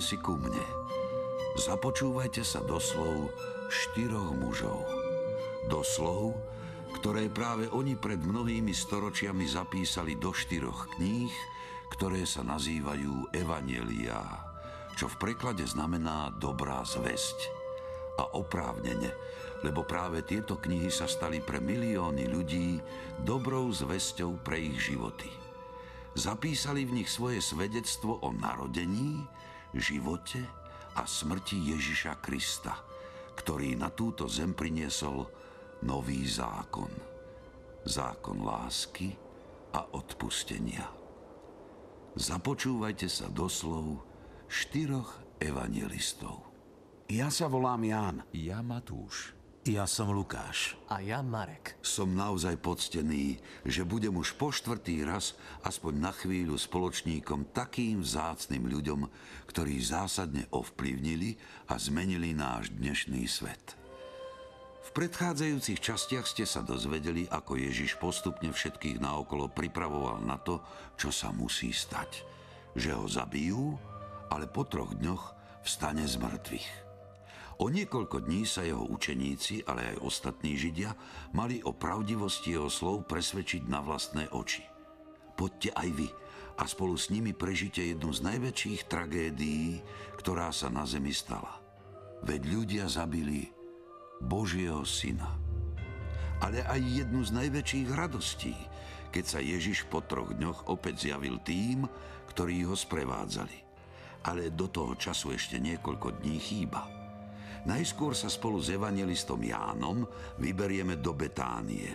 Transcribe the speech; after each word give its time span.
sadnite 0.00 0.16
si 0.16 0.16
ku 0.16 0.34
mne. 0.40 0.64
Započúvajte 1.60 2.40
sa 2.40 2.64
do 2.64 2.80
slov 2.80 3.28
štyroch 3.68 4.32
mužov. 4.32 4.80
Do 5.68 5.84
slov, 5.84 6.40
ktoré 6.96 7.28
práve 7.28 7.68
oni 7.68 7.94
pred 8.00 8.18
mnohými 8.18 8.72
storočiami 8.72 9.44
zapísali 9.44 10.16
do 10.16 10.32
štyroch 10.32 10.96
kníh, 10.96 11.30
ktoré 11.92 12.24
sa 12.24 12.40
nazývajú 12.40 13.36
Evanielia, 13.36 14.24
čo 14.96 15.06
v 15.06 15.20
preklade 15.20 15.68
znamená 15.68 16.32
dobrá 16.40 16.80
zväzť. 16.82 17.60
A 18.20 18.24
oprávnene, 18.36 19.12
lebo 19.64 19.84
práve 19.84 20.24
tieto 20.24 20.60
knihy 20.60 20.92
sa 20.92 21.08
stali 21.08 21.40
pre 21.40 21.60
milióny 21.60 22.28
ľudí 22.28 22.80
dobrou 23.24 23.68
zväzťou 23.72 24.44
pre 24.44 24.60
ich 24.60 24.92
životy. 24.92 25.28
Zapísali 26.16 26.84
v 26.84 27.00
nich 27.00 27.08
svoje 27.08 27.40
svedectvo 27.40 28.18
o 28.20 28.28
narodení, 28.34 29.24
živote 29.74 30.42
a 30.98 31.06
smrti 31.06 31.74
Ježiša 31.74 32.18
Krista, 32.18 32.74
ktorý 33.38 33.78
na 33.78 33.90
túto 33.94 34.26
zem 34.26 34.54
priniesol 34.54 35.26
nový 35.86 36.26
zákon. 36.26 36.90
Zákon 37.86 38.44
lásky 38.44 39.16
a 39.72 39.86
odpustenia. 39.96 40.84
Započúvajte 42.18 43.06
sa 43.06 43.30
do 43.30 43.46
slov 43.46 44.02
štyroch 44.50 45.38
evangelistov. 45.38 46.42
Ja 47.06 47.30
sa 47.30 47.46
volám 47.46 47.82
Ján. 47.86 48.16
Ja 48.34 48.60
Matúš. 48.60 49.39
Ja 49.70 49.86
som 49.86 50.10
Lukáš. 50.10 50.74
A 50.90 50.98
ja 50.98 51.22
Marek. 51.22 51.78
Som 51.78 52.18
naozaj 52.18 52.58
poctený, 52.58 53.38
že 53.62 53.86
budem 53.86 54.10
už 54.18 54.34
po 54.34 54.50
štvrtý 54.50 55.06
raz 55.06 55.38
aspoň 55.62 55.94
na 55.94 56.10
chvíľu 56.10 56.58
spoločníkom 56.58 57.54
takým 57.54 58.02
vzácným 58.02 58.66
ľuďom, 58.66 59.06
ktorí 59.46 59.78
zásadne 59.78 60.50
ovplyvnili 60.50 61.38
a 61.70 61.78
zmenili 61.78 62.34
náš 62.34 62.74
dnešný 62.74 63.22
svet. 63.30 63.78
V 64.82 64.90
predchádzajúcich 64.90 65.78
častiach 65.78 66.26
ste 66.26 66.50
sa 66.50 66.66
dozvedeli, 66.66 67.30
ako 67.30 67.54
Ježiš 67.54 67.94
postupne 67.94 68.50
všetkých 68.50 68.98
naokolo 68.98 69.54
pripravoval 69.54 70.18
na 70.26 70.34
to, 70.42 70.66
čo 70.98 71.14
sa 71.14 71.30
musí 71.30 71.70
stať. 71.70 72.26
Že 72.74 72.90
ho 72.98 73.06
zabijú, 73.06 73.78
ale 74.34 74.50
po 74.50 74.66
troch 74.66 74.98
dňoch 74.98 75.30
vstane 75.62 76.10
z 76.10 76.18
mŕtvych. 76.18 76.89
O 77.60 77.68
niekoľko 77.68 78.24
dní 78.24 78.48
sa 78.48 78.64
jeho 78.64 78.88
učeníci, 78.88 79.68
ale 79.68 79.92
aj 79.92 80.00
ostatní 80.00 80.56
Židia, 80.56 80.96
mali 81.36 81.60
o 81.60 81.76
pravdivosti 81.76 82.56
jeho 82.56 82.72
slov 82.72 83.04
presvedčiť 83.04 83.68
na 83.68 83.84
vlastné 83.84 84.32
oči. 84.32 84.64
Poďte 85.36 85.76
aj 85.76 85.88
vy 85.92 86.08
a 86.56 86.64
spolu 86.64 86.96
s 86.96 87.12
nimi 87.12 87.36
prežite 87.36 87.84
jednu 87.84 88.16
z 88.16 88.24
najväčších 88.24 88.88
tragédií, 88.88 89.84
ktorá 90.16 90.48
sa 90.56 90.72
na 90.72 90.88
zemi 90.88 91.12
stala. 91.12 91.60
Veď 92.24 92.40
ľudia 92.48 92.84
zabili 92.88 93.52
Božieho 94.24 94.80
syna. 94.88 95.36
Ale 96.40 96.64
aj 96.64 96.80
jednu 96.80 97.20
z 97.28 97.44
najväčších 97.44 97.88
radostí, 97.92 98.56
keď 99.12 99.24
sa 99.24 99.40
Ježiš 99.44 99.84
po 99.92 100.00
troch 100.00 100.32
dňoch 100.32 100.72
opäť 100.72 101.12
zjavil 101.12 101.36
tým, 101.44 101.84
ktorí 102.32 102.64
ho 102.64 102.72
sprevádzali. 102.72 103.68
Ale 104.24 104.48
do 104.48 104.64
toho 104.64 104.96
času 104.96 105.36
ešte 105.36 105.60
niekoľko 105.60 106.24
dní 106.24 106.40
chýba. 106.40 106.99
Najskôr 107.68 108.16
sa 108.16 108.32
spolu 108.32 108.56
s 108.56 108.72
evangelistom 108.72 109.40
Jánom 109.44 110.08
vyberieme 110.40 110.96
do 110.96 111.12
Betánie. 111.12 111.92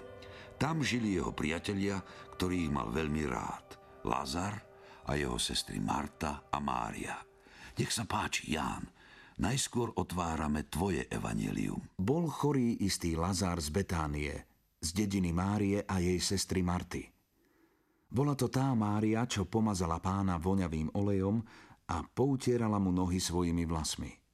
Tam 0.62 0.86
žili 0.86 1.18
jeho 1.18 1.34
priatelia, 1.34 1.98
ktorých 2.38 2.70
mal 2.70 2.94
veľmi 2.94 3.24
rád. 3.26 3.66
Lazar 4.06 4.56
a 5.10 5.18
jeho 5.18 5.42
sestry 5.42 5.82
Marta 5.82 6.46
a 6.48 6.58
Mária. 6.62 7.18
Nech 7.76 7.92
sa 7.92 8.06
páči, 8.06 8.54
Ján, 8.54 8.86
najskôr 9.42 9.92
otvárame 9.98 10.70
tvoje 10.70 11.10
evanelium. 11.10 11.82
Bol 11.98 12.30
chorý 12.30 12.80
istý 12.80 13.18
Lazár 13.18 13.60
z 13.60 13.74
Betánie, 13.74 14.34
z 14.80 14.90
dediny 14.96 15.34
Márie 15.34 15.82
a 15.84 15.98
jej 16.00 16.22
sestry 16.22 16.62
Marty. 16.62 17.04
Bola 18.06 18.38
to 18.38 18.48
tá 18.48 18.72
Mária, 18.78 19.28
čo 19.28 19.50
pomazala 19.50 20.00
pána 20.00 20.40
voňavým 20.40 20.94
olejom 20.96 21.42
a 21.90 22.00
poutierala 22.06 22.80
mu 22.80 22.96
nohy 22.96 23.20
svojimi 23.20 23.68
vlasmi. 23.68 24.25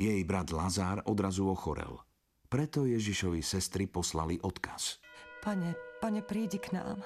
Jej 0.00 0.24
brat 0.24 0.48
Lazár 0.52 1.04
odrazu 1.04 1.48
ochorel. 1.48 2.00
Preto 2.48 2.84
Ježišovi 2.84 3.40
sestry 3.40 3.88
poslali 3.88 4.36
odkaz. 4.40 5.00
Pane, 5.40 5.72
pane, 6.04 6.20
prídi 6.20 6.60
k 6.60 6.76
nám. 6.76 7.00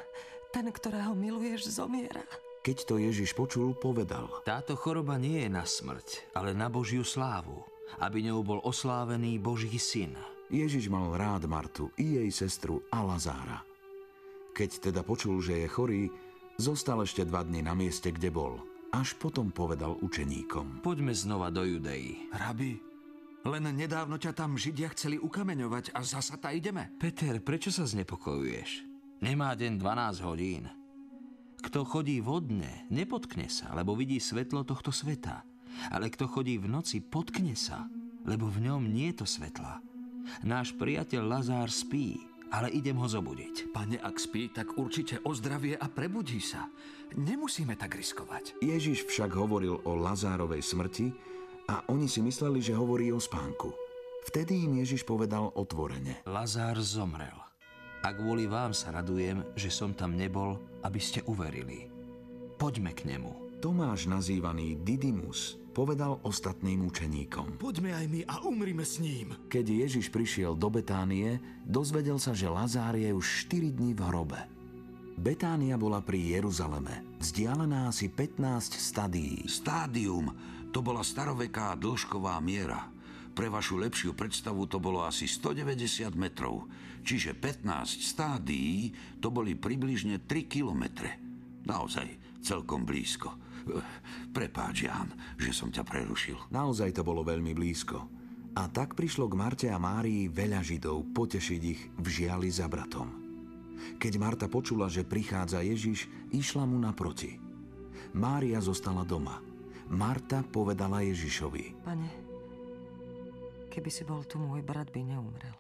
Ten, 0.51 0.67
ktorého 0.71 1.15
miluješ, 1.15 1.71
zomiera. 1.71 2.23
Keď 2.67 2.79
to 2.83 2.99
Ježiš 2.99 3.39
počul, 3.39 3.79
povedal. 3.79 4.27
Táto 4.43 4.75
choroba 4.75 5.15
nie 5.23 5.47
je 5.47 5.51
na 5.51 5.63
smrť, 5.63 6.35
ale 6.35 6.51
na 6.51 6.67
Božiu 6.67 7.07
slávu, 7.07 7.63
aby 8.03 8.27
ňou 8.27 8.43
bol 8.43 8.59
oslávený 8.67 9.39
Boží 9.39 9.79
syn. 9.79 10.19
Ježiš 10.51 10.91
mal 10.91 11.15
rád 11.15 11.47
Martu 11.47 11.95
i 11.95 12.19
jej 12.19 12.31
sestru 12.35 12.83
a 12.91 13.07
Lazára. 13.07 13.63
Keď 14.55 14.91
teda 14.91 15.07
počul, 15.07 15.39
že 15.39 15.63
je 15.63 15.69
chorý, 15.71 16.03
zostal 16.59 17.07
ešte 17.07 17.23
dva 17.23 17.47
dny 17.47 17.63
na 17.67 17.75
mieste, 17.79 18.11
kde 18.11 18.35
bol– 18.35 18.59
až 18.93 19.19
potom 19.19 19.51
povedal 19.51 19.99
učeníkom. 20.03 20.83
Poďme 20.83 21.15
znova 21.17 21.51
do 21.51 21.67
Judei. 21.67 22.29
Rabi, 22.35 22.79
len 23.47 23.71
nedávno 23.79 24.19
ťa 24.19 24.35
tam 24.35 24.59
Židia 24.59 24.91
chceli 24.91 25.23
ukameňovať 25.23 25.95
a 25.95 26.03
zasa 26.03 26.35
ta 26.35 26.51
ideme. 26.51 26.91
Peter, 26.99 27.39
prečo 27.39 27.71
sa 27.71 27.87
znepokojuješ? 27.87 28.83
Nemá 29.23 29.55
deň 29.55 29.79
12 29.79 30.27
hodín. 30.27 30.67
Kto 31.63 31.87
chodí 31.87 32.19
vodne, 32.19 32.85
nepotkne 32.91 33.47
sa, 33.47 33.71
lebo 33.73 33.95
vidí 33.95 34.19
svetlo 34.19 34.67
tohto 34.67 34.91
sveta. 34.91 35.47
Ale 35.95 36.11
kto 36.11 36.27
chodí 36.27 36.59
v 36.59 36.67
noci, 36.67 36.99
potkne 36.99 37.55
sa, 37.55 37.87
lebo 38.27 38.51
v 38.51 38.67
ňom 38.67 38.83
nie 38.91 39.15
je 39.15 39.23
to 39.23 39.27
svetla. 39.27 39.79
Náš 40.43 40.75
priateľ 40.75 41.23
Lazár 41.23 41.71
spí, 41.71 42.19
ale 42.51 42.71
idem 42.71 42.99
ho 42.99 43.09
zobudiť. 43.09 43.75
Pane, 43.75 43.99
ak 43.99 44.17
spí, 44.19 44.51
tak 44.51 44.79
určite 44.79 45.23
ozdravie 45.27 45.75
a 45.75 45.87
prebudí 45.91 46.39
sa. 46.39 46.71
Nemusíme 47.15 47.75
tak 47.79 47.95
riskovať. 47.99 48.59
Ježiš 48.63 49.07
však 49.07 49.35
hovoril 49.35 49.83
o 49.87 49.93
Lazárovej 49.95 50.63
smrti 50.63 51.11
a 51.71 51.83
oni 51.91 52.07
si 52.07 52.23
mysleli, 52.23 52.63
že 52.63 52.79
hovorí 52.79 53.11
o 53.11 53.19
spánku. 53.19 53.75
Vtedy 54.27 54.67
im 54.67 54.83
Ježiš 54.83 55.07
povedal 55.07 55.55
otvorene. 55.55 56.27
Lazár 56.27 56.83
zomrel. 56.83 57.39
A 58.03 58.15
kvôli 58.15 58.51
vám 58.51 58.75
sa 58.75 58.95
radujem, 58.95 59.43
že 59.59 59.71
som 59.71 59.95
tam 59.95 60.15
nebol, 60.15 60.59
aby 60.83 60.99
ste 60.99 61.23
uverili. 61.27 61.91
Poďme 62.59 62.95
k 62.95 63.07
nemu. 63.07 63.59
Tomáš 63.63 64.07
nazývaný 64.07 64.79
Didymus 64.83 65.66
povedal 65.77 66.17
ostatným 66.25 66.89
učeníkom. 66.89 67.61
Poďme 67.61 67.93
aj 67.93 68.07
my 68.09 68.21
a 68.25 68.41
umrime 68.49 68.81
s 68.81 68.97
ním. 68.97 69.37
Keď 69.53 69.85
Ježiš 69.85 70.09
prišiel 70.09 70.57
do 70.57 70.73
Betánie, 70.73 71.37
dozvedel 71.69 72.17
sa, 72.17 72.33
že 72.33 72.49
Lazár 72.49 72.97
je 72.97 73.13
už 73.13 73.53
4 73.53 73.77
dní 73.77 73.93
v 73.93 74.01
hrobe. 74.01 74.41
Betánia 75.21 75.77
bola 75.77 76.01
pri 76.01 76.41
Jeruzaleme, 76.41 77.21
vzdialená 77.21 77.93
asi 77.93 78.09
15 78.09 78.73
stadií. 78.73 79.45
Stádium, 79.45 80.33
to 80.73 80.81
bola 80.81 81.05
staroveká 81.05 81.77
dĺžková 81.77 82.41
miera. 82.41 82.89
Pre 83.37 83.53
vašu 83.53 83.77
lepšiu 83.77 84.17
predstavu 84.17 84.65
to 84.65 84.81
bolo 84.81 85.05
asi 85.05 85.29
190 85.29 86.17
metrov, 86.17 86.73
čiže 87.05 87.37
15 87.37 88.01
stádií 88.01 88.97
to 89.21 89.29
boli 89.29 89.53
približne 89.53 90.25
3 90.25 90.49
kilometre. 90.49 91.21
Naozaj 91.69 92.41
celkom 92.41 92.89
blízko. 92.89 93.46
Prepáč, 94.37 94.87
Jan, 94.87 95.11
že 95.37 95.51
som 95.51 95.71
ťa 95.71 95.83
prerušil. 95.83 96.39
Naozaj 96.55 96.97
to 96.99 97.03
bolo 97.03 97.27
veľmi 97.27 97.53
blízko. 97.53 98.07
A 98.57 98.73
tak 98.73 98.97
prišlo 98.97 99.29
k 99.29 99.37
Marte 99.37 99.69
a 99.69 99.77
Márii 99.77 100.33
veľa 100.33 100.65
Židov 100.65 101.13
potešiť 101.13 101.61
ich 101.61 101.81
v 101.93 102.07
žiali 102.09 102.49
za 102.49 102.65
bratom. 102.71 103.27
Keď 104.01 104.13
Marta 104.17 104.47
počula, 104.49 104.89
že 104.89 105.05
prichádza 105.05 105.61
Ježiš, 105.61 106.09
išla 106.33 106.65
mu 106.65 106.81
naproti. 106.81 107.37
Mária 108.17 108.57
zostala 108.65 109.05
doma. 109.05 109.45
Marta 109.93 110.41
povedala 110.41 111.05
Ježišovi. 111.05 111.85
Pane, 111.85 112.11
keby 113.69 113.91
si 113.93 114.03
bol 114.09 114.25
tu, 114.25 114.41
môj 114.41 114.65
brat 114.65 114.89
by 114.89 115.05
neumrel. 115.05 115.55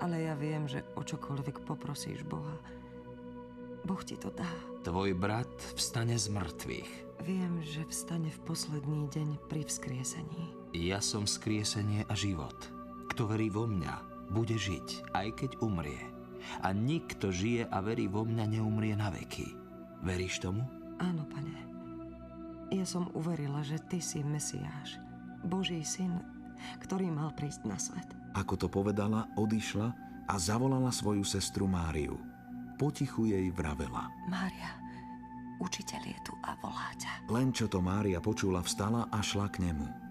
Ale 0.00 0.24
ja 0.24 0.34
viem, 0.38 0.64
že 0.64 0.80
o 0.96 1.02
čokoľvek 1.04 1.66
poprosíš 1.68 2.24
Boha, 2.24 2.56
Boh 3.88 4.04
ti 4.04 4.20
to 4.20 4.28
dá. 4.28 4.44
Tvoj 4.84 5.16
brat 5.16 5.48
vstane 5.72 6.20
z 6.20 6.28
mŕtvych. 6.28 6.92
Viem, 7.24 7.64
že 7.64 7.88
vstane 7.88 8.28
v 8.28 8.40
posledný 8.44 9.08
deň 9.08 9.48
pri 9.48 9.64
vzkriesení. 9.64 10.52
Ja 10.76 11.00
som 11.00 11.24
vzkriesenie 11.24 12.04
a 12.04 12.12
život. 12.12 12.68
Kto 13.08 13.24
verí 13.32 13.48
vo 13.48 13.64
mňa, 13.64 14.28
bude 14.28 14.60
žiť, 14.60 15.16
aj 15.16 15.28
keď 15.40 15.50
umrie. 15.64 16.04
A 16.60 16.76
nikto 16.76 17.32
žije 17.32 17.64
a 17.64 17.80
verí 17.80 18.12
vo 18.12 18.28
mňa, 18.28 18.60
neumrie 18.60 18.92
na 18.92 19.08
veky. 19.08 19.56
Veríš 20.04 20.44
tomu? 20.44 20.60
Áno, 21.00 21.24
pane. 21.24 21.56
Ja 22.68 22.84
som 22.84 23.08
uverila, 23.16 23.64
že 23.64 23.80
ty 23.88 24.04
si 24.04 24.20
Mesiáš, 24.20 25.00
Boží 25.48 25.80
syn, 25.80 26.20
ktorý 26.84 27.08
mal 27.08 27.32
prísť 27.32 27.64
na 27.64 27.80
svet. 27.80 28.08
Ako 28.36 28.60
to 28.60 28.68
povedala, 28.68 29.32
odišla 29.40 29.88
a 30.28 30.34
zavolala 30.36 30.92
svoju 30.92 31.24
sestru 31.24 31.64
Máriu 31.64 32.27
potichu 32.78 33.26
jej 33.26 33.50
vravela. 33.50 34.06
Mária, 34.30 34.78
učiteľ 35.58 36.02
je 36.06 36.18
tu 36.22 36.34
a 36.46 36.54
volá 36.62 36.94
ťa. 36.94 37.26
Len 37.28 37.50
čo 37.50 37.66
to 37.66 37.82
Mária 37.82 38.22
počula, 38.22 38.62
vstala 38.62 39.10
a 39.10 39.18
šla 39.18 39.50
k 39.50 39.66
nemu. 39.66 40.08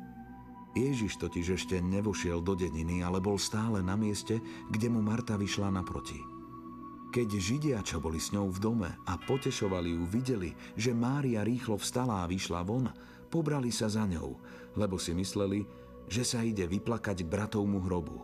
Ježiš 0.78 1.18
totiž 1.18 1.58
ešte 1.58 1.82
nevošiel 1.82 2.44
do 2.46 2.54
dediny, 2.54 3.02
ale 3.02 3.18
bol 3.18 3.42
stále 3.42 3.82
na 3.82 3.98
mieste, 3.98 4.38
kde 4.70 4.94
mu 4.94 5.02
Marta 5.02 5.34
vyšla 5.34 5.74
naproti. 5.74 6.22
Keď 7.08 7.30
Židia, 7.34 7.80
čo 7.82 7.98
boli 7.98 8.22
s 8.22 8.30
ňou 8.30 8.52
v 8.52 8.60
dome 8.62 8.92
a 9.10 9.14
potešovali 9.18 9.96
ju, 9.96 10.04
videli, 10.06 10.54
že 10.78 10.94
Mária 10.94 11.42
rýchlo 11.42 11.80
vstala 11.82 12.22
a 12.22 12.30
vyšla 12.30 12.62
von, 12.62 12.92
pobrali 13.32 13.74
sa 13.74 13.90
za 13.90 14.06
ňou, 14.06 14.38
lebo 14.78 15.02
si 15.02 15.18
mysleli, 15.18 15.66
že 16.06 16.22
sa 16.22 16.46
ide 16.46 16.70
vyplakať 16.70 17.26
k 17.26 17.32
bratovmu 17.32 17.80
hrobu. 17.82 18.18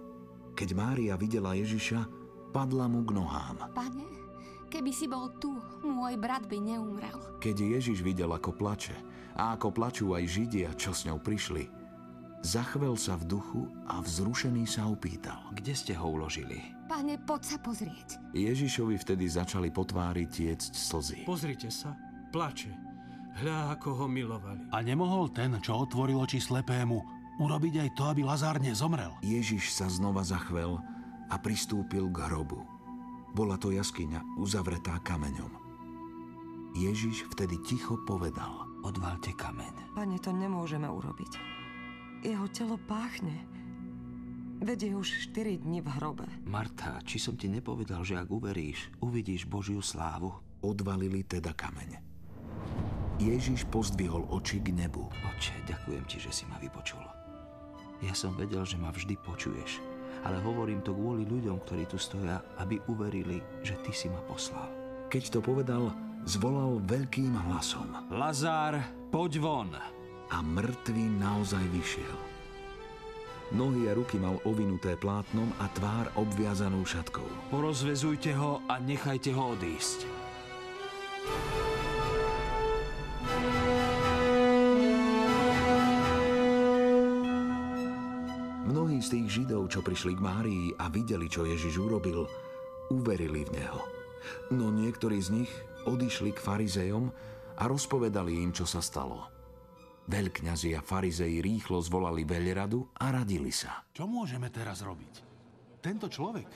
Keď 0.54 0.70
Mária 0.78 1.18
videla 1.18 1.58
Ježiša, 1.58 2.06
padla 2.54 2.86
mu 2.86 3.02
k 3.02 3.18
nohám. 3.18 3.58
Pane, 3.74 4.23
keby 4.74 4.90
si 4.90 5.06
bol 5.06 5.30
tu, 5.38 5.54
môj 5.86 6.18
brat 6.18 6.50
by 6.50 6.58
neumrel. 6.58 7.22
Keď 7.38 7.78
Ježiš 7.78 8.02
videl, 8.02 8.34
ako 8.34 8.58
plače 8.58 8.98
a 9.38 9.54
ako 9.54 9.70
plačú 9.70 10.18
aj 10.18 10.26
Židia, 10.26 10.74
čo 10.74 10.90
s 10.90 11.06
ňou 11.06 11.22
prišli, 11.22 11.70
zachvel 12.42 12.98
sa 12.98 13.14
v 13.22 13.38
duchu 13.38 13.70
a 13.86 14.02
vzrušený 14.02 14.66
sa 14.66 14.90
opýtal. 14.90 15.38
Kde 15.54 15.78
ste 15.78 15.94
ho 15.94 16.18
uložili? 16.18 16.58
Pane, 16.90 17.22
poď 17.22 17.54
sa 17.54 17.58
pozrieť. 17.62 18.18
Ježišovi 18.34 18.98
vtedy 18.98 19.30
začali 19.30 19.70
po 19.70 19.86
tvári 19.86 20.26
tiecť 20.26 20.74
slzy. 20.74 21.20
Pozrite 21.30 21.70
sa, 21.70 21.94
plače. 22.34 22.74
Hľa, 23.46 23.78
ako 23.78 23.90
ho 23.94 24.06
milovali. 24.10 24.74
A 24.74 24.82
nemohol 24.82 25.30
ten, 25.34 25.54
čo 25.62 25.86
otvoril 25.86 26.18
oči 26.18 26.42
slepému, 26.42 26.98
urobiť 27.42 27.74
aj 27.82 27.90
to, 27.94 28.04
aby 28.10 28.22
Lazár 28.26 28.58
nezomrel? 28.58 29.18
Ježiš 29.22 29.74
sa 29.74 29.86
znova 29.90 30.22
zachvel 30.26 30.78
a 31.30 31.36
pristúpil 31.42 32.10
k 32.14 32.30
hrobu. 32.30 32.73
Bola 33.34 33.58
to 33.58 33.74
jaskyňa 33.74 34.38
uzavretá 34.38 35.02
kameňom. 35.02 35.50
Ježiš 36.78 37.26
vtedy 37.34 37.58
ticho 37.66 37.98
povedal. 38.06 38.70
Odvalte 38.86 39.34
kameň. 39.34 39.98
Pane, 39.98 40.18
to 40.22 40.30
nemôžeme 40.30 40.86
urobiť. 40.86 41.32
Jeho 42.22 42.46
telo 42.54 42.78
páchne. 42.86 43.34
Veď 44.62 44.90
je 44.90 44.94
už 44.96 45.10
4 45.34 45.66
dní 45.66 45.82
v 45.82 45.90
hrobe. 45.98 46.30
Marta, 46.46 47.02
či 47.04 47.18
som 47.18 47.34
ti 47.34 47.50
nepovedal, 47.50 48.06
že 48.06 48.22
ak 48.22 48.30
uveríš, 48.30 48.94
uvidíš 49.02 49.50
Božiu 49.50 49.82
slávu? 49.82 50.30
Odvalili 50.62 51.26
teda 51.26 51.52
kameň. 51.58 52.00
Ježiš 53.18 53.66
pozdvihol 53.70 54.30
oči 54.30 54.62
k 54.62 54.74
nebu. 54.74 55.10
Oče, 55.10 55.58
ďakujem 55.68 56.04
ti, 56.06 56.18
že 56.22 56.32
si 56.32 56.46
ma 56.48 56.62
vypočul. 56.62 57.02
Ja 58.04 58.14
som 58.14 58.36
vedel, 58.36 58.64
že 58.68 58.76
ma 58.76 58.92
vždy 58.92 59.16
počuješ, 59.22 59.80
ale 60.22 60.38
hovorím 60.46 60.86
to 60.86 60.94
kvôli 60.94 61.26
ľuďom, 61.26 61.58
ktorí 61.66 61.90
tu 61.90 61.98
stoja, 61.98 62.40
aby 62.62 62.78
uverili, 62.88 63.42
že 63.66 63.76
ty 63.82 63.90
si 63.90 64.08
ma 64.08 64.22
poslal. 64.24 64.70
Keď 65.10 65.24
to 65.34 65.40
povedal, 65.42 65.90
zvolal 66.30 66.78
veľkým 66.86 67.34
hlasom 67.50 68.14
Lazár, 68.14 68.78
poď 69.10 69.34
von! 69.42 69.72
a 70.34 70.42
mŕtvý 70.42 71.22
naozaj 71.22 71.62
vyšiel. 71.70 72.18
Nohy 73.54 73.86
a 73.86 73.94
ruky 73.94 74.18
mal 74.18 74.42
ovinuté 74.50 74.98
plátnom 74.98 75.46
a 75.62 75.70
tvár 75.78 76.10
obviazanú 76.18 76.82
šatkou. 76.82 77.54
Porozvezujte 77.54 78.34
ho 78.34 78.66
a 78.66 78.82
nechajte 78.82 79.30
ho 79.30 79.54
odísť. 79.54 80.23
Tých 89.14 89.46
Židov, 89.46 89.70
čo 89.70 89.86
prišli 89.86 90.18
k 90.18 90.26
Márii 90.26 90.74
a 90.82 90.90
videli, 90.90 91.30
čo 91.30 91.46
Ježiš 91.46 91.78
urobil, 91.78 92.26
uverili 92.90 93.46
v 93.46 93.62
Neho. 93.62 93.82
No 94.50 94.74
niektorí 94.74 95.22
z 95.22 95.30
nich 95.38 95.54
odišli 95.86 96.34
k 96.34 96.42
farizejom 96.42 97.14
a 97.62 97.64
rozpovedali 97.70 98.42
im, 98.42 98.50
čo 98.50 98.66
sa 98.66 98.82
stalo. 98.82 99.30
Veľkňazi 100.10 100.74
a 100.74 100.82
farizei 100.82 101.46
rýchlo 101.46 101.78
zvolali 101.78 102.26
veľradu 102.26 102.90
a 102.98 103.14
radili 103.14 103.54
sa. 103.54 103.86
Čo 103.94 104.10
môžeme 104.10 104.50
teraz 104.50 104.82
robiť? 104.82 105.14
Tento 105.78 106.10
človek, 106.10 106.50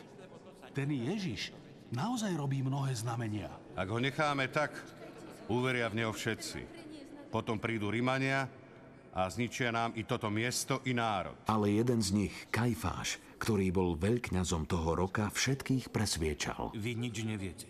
ten 0.74 0.90
Ježiš, 0.90 1.54
naozaj 1.94 2.34
robí 2.34 2.66
mnohé 2.66 2.98
znamenia. 2.98 3.54
Ak 3.78 3.86
ho 3.86 4.02
necháme 4.02 4.50
tak, 4.50 4.74
uveria 5.46 5.94
v 5.94 6.02
neho 6.02 6.10
všetci. 6.10 6.66
Potom 7.30 7.62
prídu 7.62 7.94
Rimania 7.94 8.50
a 9.14 9.30
zničia 9.30 9.72
nám 9.72 9.96
i 9.96 10.04
toto 10.04 10.28
miesto, 10.28 10.82
i 10.88 10.96
národ. 10.96 11.38
Ale 11.48 11.72
jeden 11.72 12.04
z 12.04 12.10
nich, 12.26 12.36
Kajfáš, 12.50 13.22
ktorý 13.38 13.70
bol 13.70 13.96
veľkňazom 13.96 14.66
toho 14.66 14.98
roka, 14.98 15.30
všetkých 15.30 15.94
presviečal. 15.94 16.74
Vy 16.74 16.98
nič 16.98 17.22
neviete. 17.24 17.70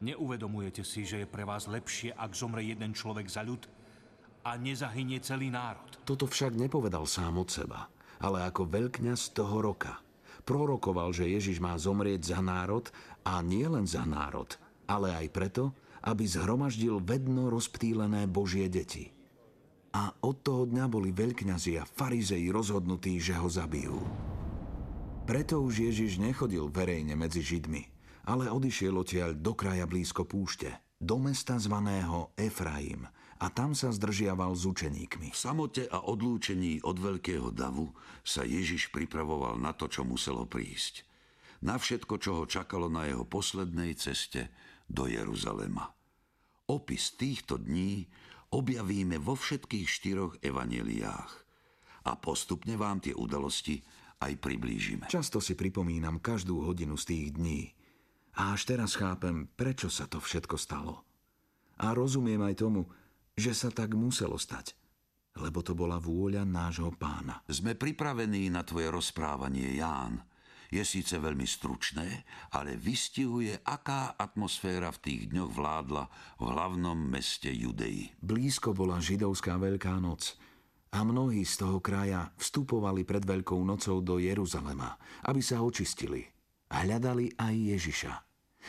Neuvedomujete 0.00 0.80
si, 0.80 1.04
že 1.04 1.24
je 1.24 1.28
pre 1.28 1.44
vás 1.44 1.68
lepšie, 1.68 2.16
ak 2.16 2.32
zomre 2.32 2.64
jeden 2.64 2.96
človek 2.96 3.28
za 3.28 3.44
ľud 3.44 3.68
a 4.48 4.56
nezahynie 4.56 5.20
celý 5.20 5.52
národ. 5.52 5.84
Toto 6.08 6.24
však 6.24 6.56
nepovedal 6.56 7.04
sám 7.04 7.36
od 7.36 7.52
seba, 7.52 7.92
ale 8.16 8.40
ako 8.48 8.64
veľkňaz 8.64 9.36
toho 9.36 9.60
roka. 9.60 10.00
Prorokoval, 10.48 11.12
že 11.12 11.28
Ježiš 11.28 11.60
má 11.60 11.76
zomrieť 11.76 12.32
za 12.32 12.40
národ 12.40 12.88
a 13.28 13.44
nie 13.44 13.68
len 13.68 13.84
za 13.84 14.08
národ, 14.08 14.48
ale 14.88 15.12
aj 15.12 15.28
preto, 15.36 15.76
aby 16.00 16.24
zhromaždil 16.24 17.04
vedno 17.04 17.52
rozptýlené 17.52 18.24
Božie 18.24 18.72
deti. 18.72 19.12
A 19.90 20.14
od 20.22 20.46
toho 20.46 20.70
dňa 20.70 20.86
boli 20.86 21.10
veľkňazi 21.10 21.82
a 21.82 21.84
farizei 21.84 22.46
rozhodnutí, 22.46 23.18
že 23.18 23.34
ho 23.34 23.50
zabijú. 23.50 23.98
Preto 25.26 25.62
už 25.62 25.90
Ježiš 25.90 26.22
nechodil 26.22 26.70
verejne 26.70 27.18
medzi 27.18 27.42
Židmi, 27.42 27.86
ale 28.26 28.50
odišiel 28.50 28.94
odtiaľ 28.94 29.34
do 29.34 29.54
kraja 29.54 29.86
blízko 29.90 30.26
púšte, 30.26 30.70
do 30.98 31.18
mesta 31.18 31.58
zvaného 31.58 32.30
Efraim 32.38 33.06
a 33.40 33.46
tam 33.48 33.72
sa 33.72 33.88
zdržiaval 33.88 34.52
s 34.52 34.68
učeníkmi. 34.68 35.32
V 35.32 35.38
samote 35.38 35.88
a 35.88 36.04
odlúčení 36.04 36.84
od 36.84 37.00
veľkého 37.00 37.48
davu 37.50 37.88
sa 38.20 38.44
Ježiš 38.44 38.92
pripravoval 38.92 39.56
na 39.56 39.72
to, 39.72 39.88
čo 39.88 40.04
muselo 40.04 40.44
prísť. 40.44 41.08
Na 41.64 41.80
všetko, 41.80 42.14
čo 42.20 42.30
ho 42.40 42.44
čakalo 42.44 42.92
na 42.92 43.08
jeho 43.08 43.24
poslednej 43.24 43.96
ceste 43.96 44.52
do 44.84 45.08
Jeruzalema. 45.08 45.88
Opis 46.68 47.16
týchto 47.16 47.56
dní 47.56 48.06
objavíme 48.50 49.18
vo 49.22 49.38
všetkých 49.38 49.86
štyroch 49.86 50.32
evaneliách 50.42 51.32
a 52.06 52.12
postupne 52.18 52.74
vám 52.74 52.98
tie 52.98 53.14
udalosti 53.14 53.80
aj 54.20 54.36
priblížime. 54.36 55.08
Často 55.08 55.40
si 55.40 55.56
pripomínam 55.56 56.20
každú 56.20 56.66
hodinu 56.66 56.98
z 57.00 57.04
tých 57.08 57.26
dní. 57.36 57.60
A 58.38 58.54
až 58.54 58.68
teraz 58.68 58.94
chápem, 58.94 59.48
prečo 59.58 59.90
sa 59.90 60.06
to 60.06 60.22
všetko 60.22 60.56
stalo. 60.60 61.02
A 61.80 61.96
rozumiem 61.96 62.40
aj 62.44 62.60
tomu, 62.60 62.86
že 63.34 63.56
sa 63.56 63.72
tak 63.72 63.96
muselo 63.96 64.36
stať. 64.36 64.76
Lebo 65.40 65.64
to 65.64 65.72
bola 65.72 65.96
vôľa 65.96 66.44
nášho 66.44 66.92
pána. 66.94 67.40
Sme 67.48 67.78
pripravení 67.78 68.52
na 68.52 68.66
tvoje 68.66 68.92
rozprávanie, 68.92 69.78
Ján. 69.78 70.20
Je 70.70 70.86
síce 70.86 71.18
veľmi 71.18 71.42
stručné, 71.44 72.22
ale 72.54 72.78
vystihuje, 72.78 73.58
aká 73.66 74.14
atmosféra 74.14 74.94
v 74.94 75.02
tých 75.02 75.22
dňoch 75.34 75.50
vládla 75.50 76.04
v 76.38 76.42
hlavnom 76.46 76.94
meste 76.94 77.50
Judei. 77.50 78.14
Blízko 78.22 78.70
bola 78.70 79.02
židovská 79.02 79.58
Veľká 79.58 79.98
noc 79.98 80.38
a 80.94 81.02
mnohí 81.02 81.42
z 81.42 81.54
toho 81.66 81.82
kraja 81.82 82.30
vstupovali 82.38 83.02
pred 83.02 83.26
Veľkou 83.26 83.58
nocou 83.66 83.98
do 83.98 84.22
Jeruzalema, 84.22 84.94
aby 85.26 85.42
sa 85.42 85.62
očistili. 85.62 86.22
Hľadali 86.70 87.34
aj 87.34 87.54
Ježiša. 87.74 88.12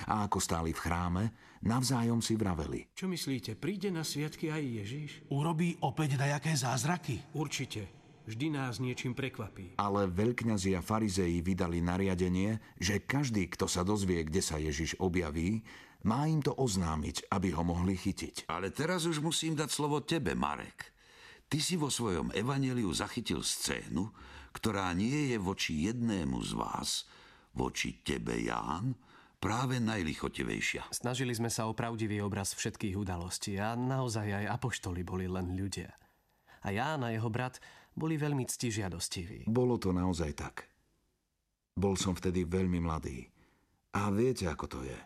A 0.10 0.26
ako 0.26 0.42
stáli 0.42 0.74
v 0.74 0.82
chráme, 0.82 1.24
navzájom 1.62 2.24
si 2.24 2.34
vraveli. 2.34 2.90
Čo 2.98 3.06
myslíte, 3.12 3.60
príde 3.60 3.94
na 3.94 4.02
sviatky 4.02 4.50
aj 4.50 4.64
Ježiš? 4.64 5.12
Urobí 5.30 5.78
opäť 5.86 6.18
dajaké 6.18 6.58
zázraky? 6.58 7.22
Určite. 7.38 8.01
Vždy 8.32 8.48
nás 8.48 8.80
niečím 8.80 9.12
prekvapí. 9.12 9.76
Ale 9.76 10.08
veľkňazi 10.08 10.80
a 10.80 10.82
farizei 10.82 11.44
vydali 11.44 11.84
nariadenie, 11.84 12.64
že 12.80 13.04
každý, 13.04 13.52
kto 13.52 13.68
sa 13.68 13.84
dozvie, 13.84 14.24
kde 14.24 14.40
sa 14.40 14.56
Ježiš 14.56 14.96
objaví, 15.04 15.68
má 16.08 16.32
im 16.32 16.40
to 16.40 16.56
oznámiť, 16.56 17.28
aby 17.28 17.52
ho 17.52 17.60
mohli 17.68 18.00
chytiť. 18.00 18.48
Ale 18.48 18.72
teraz 18.72 19.04
už 19.04 19.20
musím 19.20 19.60
dať 19.60 19.68
slovo 19.68 20.00
tebe, 20.08 20.32
Marek. 20.32 20.96
Ty 21.52 21.60
si 21.60 21.76
vo 21.76 21.92
svojom 21.92 22.32
evaneliu 22.32 22.88
zachytil 22.96 23.44
scénu, 23.44 24.08
ktorá 24.56 24.96
nie 24.96 25.36
je 25.36 25.38
voči 25.38 25.92
jednému 25.92 26.40
z 26.40 26.56
vás, 26.56 27.04
voči 27.52 28.00
tebe, 28.00 28.40
Ján, 28.40 28.96
práve 29.44 29.84
najlichotivejšia. 29.84 30.88
Snažili 30.96 31.36
sme 31.36 31.52
sa 31.52 31.68
o 31.68 31.76
pravdivý 31.76 32.24
obraz 32.24 32.56
všetkých 32.56 32.96
udalostí 32.96 33.60
a 33.60 33.76
naozaj 33.76 34.40
aj 34.40 34.46
apoštoli 34.56 35.04
boli 35.04 35.28
len 35.28 35.52
ľudia. 35.52 35.92
A 36.62 36.72
Ján 36.72 37.04
a 37.04 37.12
jeho 37.12 37.28
brat 37.28 37.60
boli 37.96 38.16
veľmi 38.16 38.48
ctižiadostiví. 38.48 39.48
Bolo 39.48 39.76
to 39.78 39.92
naozaj 39.92 40.32
tak. 40.36 40.68
Bol 41.76 41.96
som 41.96 42.16
vtedy 42.16 42.44
veľmi 42.44 42.80
mladý. 42.84 43.28
A 43.96 44.12
viete, 44.12 44.48
ako 44.48 44.66
to 44.68 44.80
je. 44.84 45.00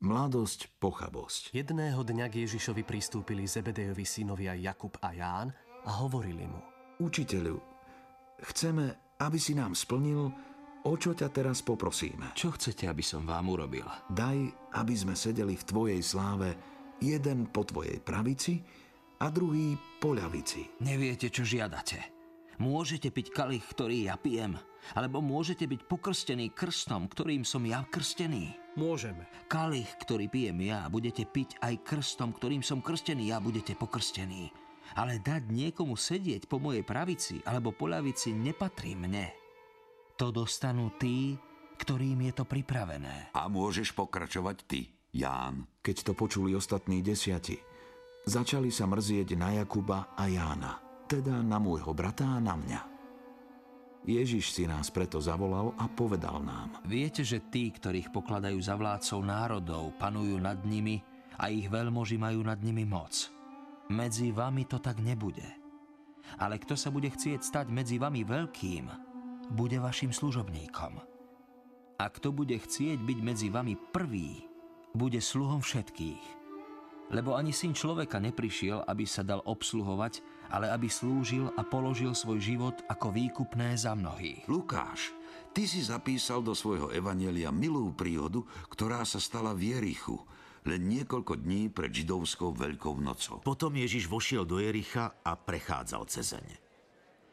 Mladosť, 0.00 0.80
pochabosť. 0.80 1.52
Jedného 1.52 2.00
dňa 2.00 2.26
k 2.32 2.48
Ježišovi 2.48 2.84
pristúpili 2.84 3.44
Zebedejovi 3.44 4.04
synovia 4.08 4.56
Jakub 4.56 4.96
a 5.04 5.12
Ján 5.12 5.52
a 5.84 5.90
hovorili 6.00 6.48
mu. 6.48 6.60
Učiteľu, 7.00 7.60
chceme, 8.48 9.16
aby 9.20 9.38
si 9.40 9.52
nám 9.52 9.76
splnil, 9.76 10.32
o 10.88 10.94
čo 10.96 11.12
ťa 11.12 11.28
teraz 11.28 11.60
poprosíme. 11.60 12.32
Čo 12.32 12.56
chcete, 12.56 12.88
aby 12.88 13.04
som 13.04 13.28
vám 13.28 13.52
urobil? 13.52 13.84
Daj, 14.08 14.72
aby 14.80 14.94
sme 14.96 15.12
sedeli 15.12 15.56
v 15.56 15.68
Tvojej 15.68 16.00
sláve, 16.00 16.56
Jeden 17.00 17.48
po 17.48 17.64
tvojej 17.64 17.96
pravici 17.96 18.60
a 19.20 19.26
druhý 19.28 19.76
po 20.00 20.16
ľavici. 20.16 20.80
Neviete, 20.80 21.28
čo 21.28 21.44
žiadate. 21.44 22.00
Môžete 22.60 23.08
piť 23.08 23.32
kalich, 23.32 23.64
ktorý 23.72 24.12
ja 24.12 24.20
pijem, 24.20 24.56
alebo 24.92 25.24
môžete 25.24 25.64
byť 25.64 25.80
pokrstení 25.88 26.52
krstom, 26.52 27.08
ktorým 27.08 27.44
som 27.44 27.64
ja 27.64 27.84
krstený. 27.88 28.52
Môžeme. 28.76 29.24
Kalich, 29.48 29.88
ktorý 30.04 30.28
pijem 30.28 30.60
ja, 30.68 30.88
budete 30.92 31.24
piť 31.24 31.56
aj 31.64 31.84
krstom, 31.84 32.36
ktorým 32.36 32.60
som 32.60 32.84
krstený, 32.84 33.32
ja 33.32 33.40
budete 33.40 33.76
pokrstení. 33.76 34.52
Ale 34.96 35.22
dať 35.24 35.48
niekomu 35.48 35.96
sedieť 35.96 36.50
po 36.50 36.60
mojej 36.60 36.84
pravici 36.84 37.40
alebo 37.46 37.72
po 37.72 37.88
ľavici 37.88 38.34
nepatrí 38.34 38.92
mne. 38.98 39.32
To 40.20 40.28
dostanú 40.28 40.92
tí, 41.00 41.38
ktorým 41.80 42.28
je 42.28 42.32
to 42.36 42.44
pripravené. 42.44 43.32
A 43.32 43.48
môžeš 43.48 43.96
pokračovať 43.96 44.56
ty, 44.68 44.92
Ján. 45.16 45.64
Keď 45.80 45.96
to 46.04 46.12
počuli 46.12 46.52
ostatní 46.52 47.00
desiati, 47.00 47.69
začali 48.26 48.68
sa 48.72 48.88
mrzieť 48.88 49.36
na 49.36 49.60
Jakuba 49.60 50.16
a 50.16 50.28
Jána, 50.28 50.78
teda 51.08 51.40
na 51.40 51.56
môjho 51.60 51.92
brata 51.92 52.26
a 52.26 52.42
na 52.42 52.56
mňa. 52.56 52.80
Ježiš 54.00 54.56
si 54.56 54.64
nás 54.64 54.88
preto 54.88 55.20
zavolal 55.20 55.76
a 55.76 55.84
povedal 55.84 56.40
nám. 56.40 56.80
Viete, 56.88 57.20
že 57.20 57.44
tí, 57.52 57.68
ktorých 57.68 58.08
pokladajú 58.08 58.56
za 58.56 58.72
vládcov 58.72 59.20
národov, 59.20 59.92
panujú 60.00 60.40
nad 60.40 60.56
nimi 60.64 61.04
a 61.36 61.52
ich 61.52 61.68
veľmoži 61.68 62.16
majú 62.16 62.40
nad 62.40 62.56
nimi 62.64 62.88
moc. 62.88 63.28
Medzi 63.92 64.32
vami 64.32 64.64
to 64.64 64.80
tak 64.80 65.04
nebude. 65.04 65.44
Ale 66.40 66.56
kto 66.56 66.78
sa 66.80 66.88
bude 66.88 67.12
chcieť 67.12 67.44
stať 67.44 67.66
medzi 67.68 68.00
vami 68.00 68.24
veľkým, 68.24 68.88
bude 69.52 69.76
vašim 69.82 70.14
služobníkom. 70.14 70.92
A 72.00 72.04
kto 72.08 72.32
bude 72.32 72.56
chcieť 72.56 72.96
byť 73.04 73.18
medzi 73.20 73.48
vami 73.52 73.76
prvý, 73.76 74.48
bude 74.96 75.20
sluhom 75.20 75.60
všetkých. 75.60 76.39
Lebo 77.10 77.34
ani 77.34 77.50
syn 77.50 77.74
človeka 77.74 78.22
neprišiel, 78.22 78.86
aby 78.86 79.02
sa 79.02 79.26
dal 79.26 79.42
obsluhovať, 79.42 80.22
ale 80.54 80.70
aby 80.70 80.86
slúžil 80.86 81.50
a 81.58 81.62
položil 81.66 82.14
svoj 82.14 82.38
život 82.38 82.76
ako 82.86 83.10
výkupné 83.10 83.74
za 83.74 83.98
mnohých. 83.98 84.46
Lukáš, 84.46 85.10
ty 85.50 85.66
si 85.66 85.82
zapísal 85.82 86.42
do 86.42 86.54
svojho 86.54 86.94
evanelia 86.94 87.50
milú 87.50 87.90
príhodu, 87.90 88.46
ktorá 88.70 89.02
sa 89.02 89.18
stala 89.18 89.54
v 89.58 89.74
Jerichu, 89.74 90.22
len 90.66 90.86
niekoľko 90.86 91.40
dní 91.40 91.72
pred 91.72 91.90
židovskou 91.90 92.54
veľkou 92.54 92.94
nocou. 93.02 93.42
Potom 93.42 93.74
Ježiš 93.74 94.06
vošiel 94.06 94.46
do 94.46 94.62
Jericha 94.62 95.18
a 95.26 95.34
prechádzal 95.34 96.06
cezeň. 96.06 96.46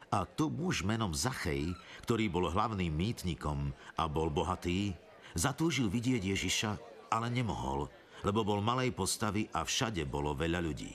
A 0.08 0.24
tu 0.24 0.48
muž 0.48 0.88
menom 0.88 1.12
Zachej, 1.12 1.76
ktorý 2.08 2.32
bol 2.32 2.48
hlavným 2.48 2.88
mýtnikom 2.88 3.76
a 4.00 4.08
bol 4.08 4.32
bohatý, 4.32 4.96
zatúžil 5.36 5.92
vidieť 5.92 6.22
Ježiša, 6.24 6.70
ale 7.12 7.28
nemohol, 7.28 7.92
lebo 8.22 8.46
bol 8.46 8.58
malej 8.64 8.94
postavy 8.94 9.46
a 9.54 9.62
všade 9.62 10.06
bolo 10.08 10.34
veľa 10.34 10.60
ľudí. 10.62 10.94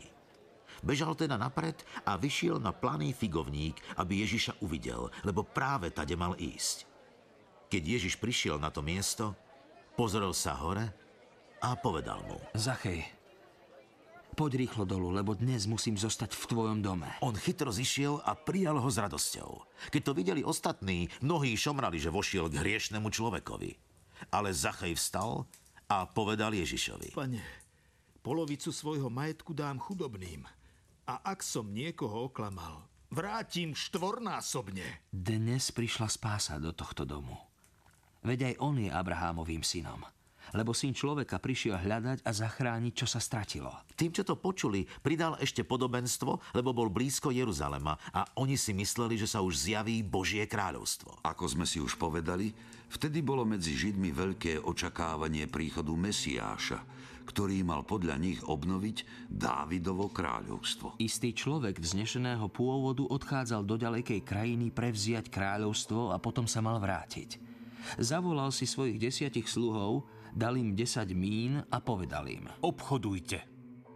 Bežal 0.83 1.15
teda 1.15 1.39
napred 1.39 1.79
a 2.03 2.19
vyšiel 2.19 2.59
na 2.59 2.75
planý 2.75 3.15
figovník, 3.15 3.79
aby 3.95 4.19
Ježiša 4.27 4.59
uvidel, 4.59 5.07
lebo 5.23 5.47
práve 5.47 5.87
tade 5.95 6.11
mal 6.19 6.35
ísť. 6.35 6.83
Keď 7.71 7.83
Ježiš 7.87 8.19
prišiel 8.19 8.59
na 8.59 8.67
to 8.67 8.83
miesto, 8.83 9.31
pozrel 9.95 10.35
sa 10.35 10.59
hore 10.59 10.91
a 11.63 11.79
povedal 11.79 12.19
mu. 12.27 12.35
Zachej, 12.51 13.07
poď 14.35 14.59
rýchlo 14.67 14.83
dolu, 14.83 15.15
lebo 15.15 15.31
dnes 15.39 15.63
musím 15.71 15.95
zostať 15.95 16.35
v 16.35 16.47
tvojom 16.51 16.79
dome. 16.83 17.07
On 17.23 17.33
chytro 17.33 17.71
zišiel 17.71 18.19
a 18.19 18.35
prijal 18.35 18.75
ho 18.75 18.89
s 18.91 18.99
radosťou. 18.99 19.63
Keď 19.87 20.01
to 20.03 20.11
videli 20.11 20.41
ostatní, 20.43 21.07
mnohí 21.23 21.55
šomrali, 21.55 21.95
že 21.95 22.11
vošiel 22.11 22.51
k 22.51 22.59
hriešnemu 22.59 23.07
človekovi. 23.07 23.71
Ale 24.35 24.51
Zachej 24.51 24.99
vstal 24.99 25.47
a 25.93 26.09
povedal 26.09 26.57
Ježišovi. 26.57 27.13
Pane, 27.13 27.45
polovicu 28.25 28.73
svojho 28.73 29.13
majetku 29.13 29.53
dám 29.53 29.77
chudobným. 29.77 30.41
A 31.05 31.21
ak 31.21 31.45
som 31.45 31.69
niekoho 31.69 32.31
oklamal, 32.31 32.87
vrátim 33.13 33.77
štvornásobne. 33.77 35.05
Dnes 35.13 35.69
prišla 35.69 36.09
spása 36.09 36.57
do 36.57 36.73
tohto 36.73 37.05
domu. 37.05 37.37
Veď 38.25 38.55
aj 38.55 38.55
on 38.63 38.75
je 38.79 38.89
Abrahámovým 38.89 39.61
synom. 39.61 40.01
Lebo 40.51 40.75
syn 40.75 40.91
človeka 40.91 41.39
prišiel 41.39 41.79
hľadať 41.79 42.27
a 42.27 42.31
zachrániť, 42.35 42.93
čo 42.93 43.07
sa 43.07 43.23
stratilo. 43.23 43.71
Tým, 43.95 44.11
čo 44.11 44.27
to 44.27 44.35
počuli, 44.35 44.83
pridal 44.99 45.39
ešte 45.39 45.63
podobenstvo, 45.63 46.51
lebo 46.51 46.75
bol 46.75 46.91
blízko 46.91 47.31
Jeruzalema 47.31 47.95
a 48.11 48.27
oni 48.35 48.59
si 48.59 48.75
mysleli, 48.75 49.15
že 49.15 49.31
sa 49.31 49.39
už 49.39 49.55
zjaví 49.55 50.03
Božie 50.03 50.43
kráľovstvo. 50.43 51.23
Ako 51.23 51.47
sme 51.47 51.63
si 51.63 51.79
už 51.79 51.95
povedali, 51.95 52.51
vtedy 52.91 53.23
bolo 53.23 53.47
medzi 53.47 53.71
Židmi 53.71 54.11
veľké 54.11 54.59
očakávanie 54.61 55.47
príchodu 55.47 55.95
Mesiáša, 55.95 56.83
ktorý 57.23 57.63
mal 57.63 57.87
podľa 57.87 58.19
nich 58.19 58.43
obnoviť 58.43 59.31
Dávidovo 59.31 60.11
kráľovstvo. 60.11 60.99
Istý 60.99 61.31
človek 61.31 61.79
vznešeného 61.79 62.51
pôvodu 62.51 63.07
odchádzal 63.07 63.63
do 63.63 63.79
ďalekej 63.79 64.21
krajiny 64.27 64.75
prevziať 64.75 65.31
kráľovstvo 65.31 66.11
a 66.11 66.19
potom 66.19 66.43
sa 66.45 66.59
mal 66.59 66.83
vrátiť. 66.83 67.39
Zavolal 67.99 68.51
si 68.51 68.63
svojich 68.63 68.99
desiatich 68.99 69.47
sluhov, 69.47 70.07
dal 70.33 70.57
im 70.57 70.73
10 70.73 71.13
mín 71.13 71.61
a 71.61 71.77
povedal 71.79 72.25
im. 72.27 72.49
Obchodujte, 72.65 73.53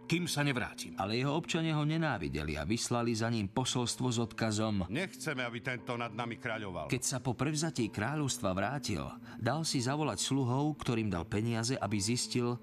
kým 0.08 0.24
sa 0.24 0.40
nevrátim. 0.40 0.96
Ale 0.96 1.20
jeho 1.20 1.36
občania 1.36 1.76
ho 1.76 1.84
nenávideli 1.84 2.56
a 2.56 2.64
vyslali 2.64 3.12
za 3.12 3.28
ním 3.28 3.52
posolstvo 3.52 4.08
s 4.08 4.16
odkazom. 4.16 4.88
Nechceme, 4.88 5.44
aby 5.44 5.60
tento 5.60 6.00
nad 6.00 6.16
nami 6.16 6.40
kráľoval. 6.40 6.88
Keď 6.88 7.02
sa 7.04 7.18
po 7.20 7.36
prevzatí 7.36 7.92
kráľovstva 7.92 8.56
vrátil, 8.56 9.04
dal 9.36 9.68
si 9.68 9.84
zavolať 9.84 10.16
sluhov, 10.24 10.80
ktorým 10.80 11.12
dal 11.12 11.28
peniaze, 11.28 11.76
aby 11.76 12.00
zistil, 12.00 12.56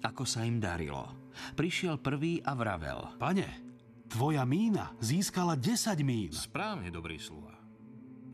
ako 0.00 0.24
sa 0.24 0.48
im 0.48 0.56
darilo. 0.56 1.04
Prišiel 1.52 2.00
prvý 2.00 2.40
a 2.40 2.56
vravel. 2.56 3.12
Pane, 3.20 3.48
tvoja 4.08 4.48
mína 4.48 4.96
získala 4.96 5.60
10 5.60 6.00
mín. 6.00 6.32
Správne, 6.32 6.88
dobrý 6.88 7.20
sluha. 7.20 7.60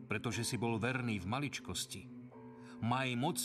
Pretože 0.07 0.47
si 0.47 0.55
bol 0.55 0.79
verný 0.79 1.19
v 1.19 1.27
maličkosti. 1.27 2.03
Maj 2.79 3.11
moc 3.19 3.39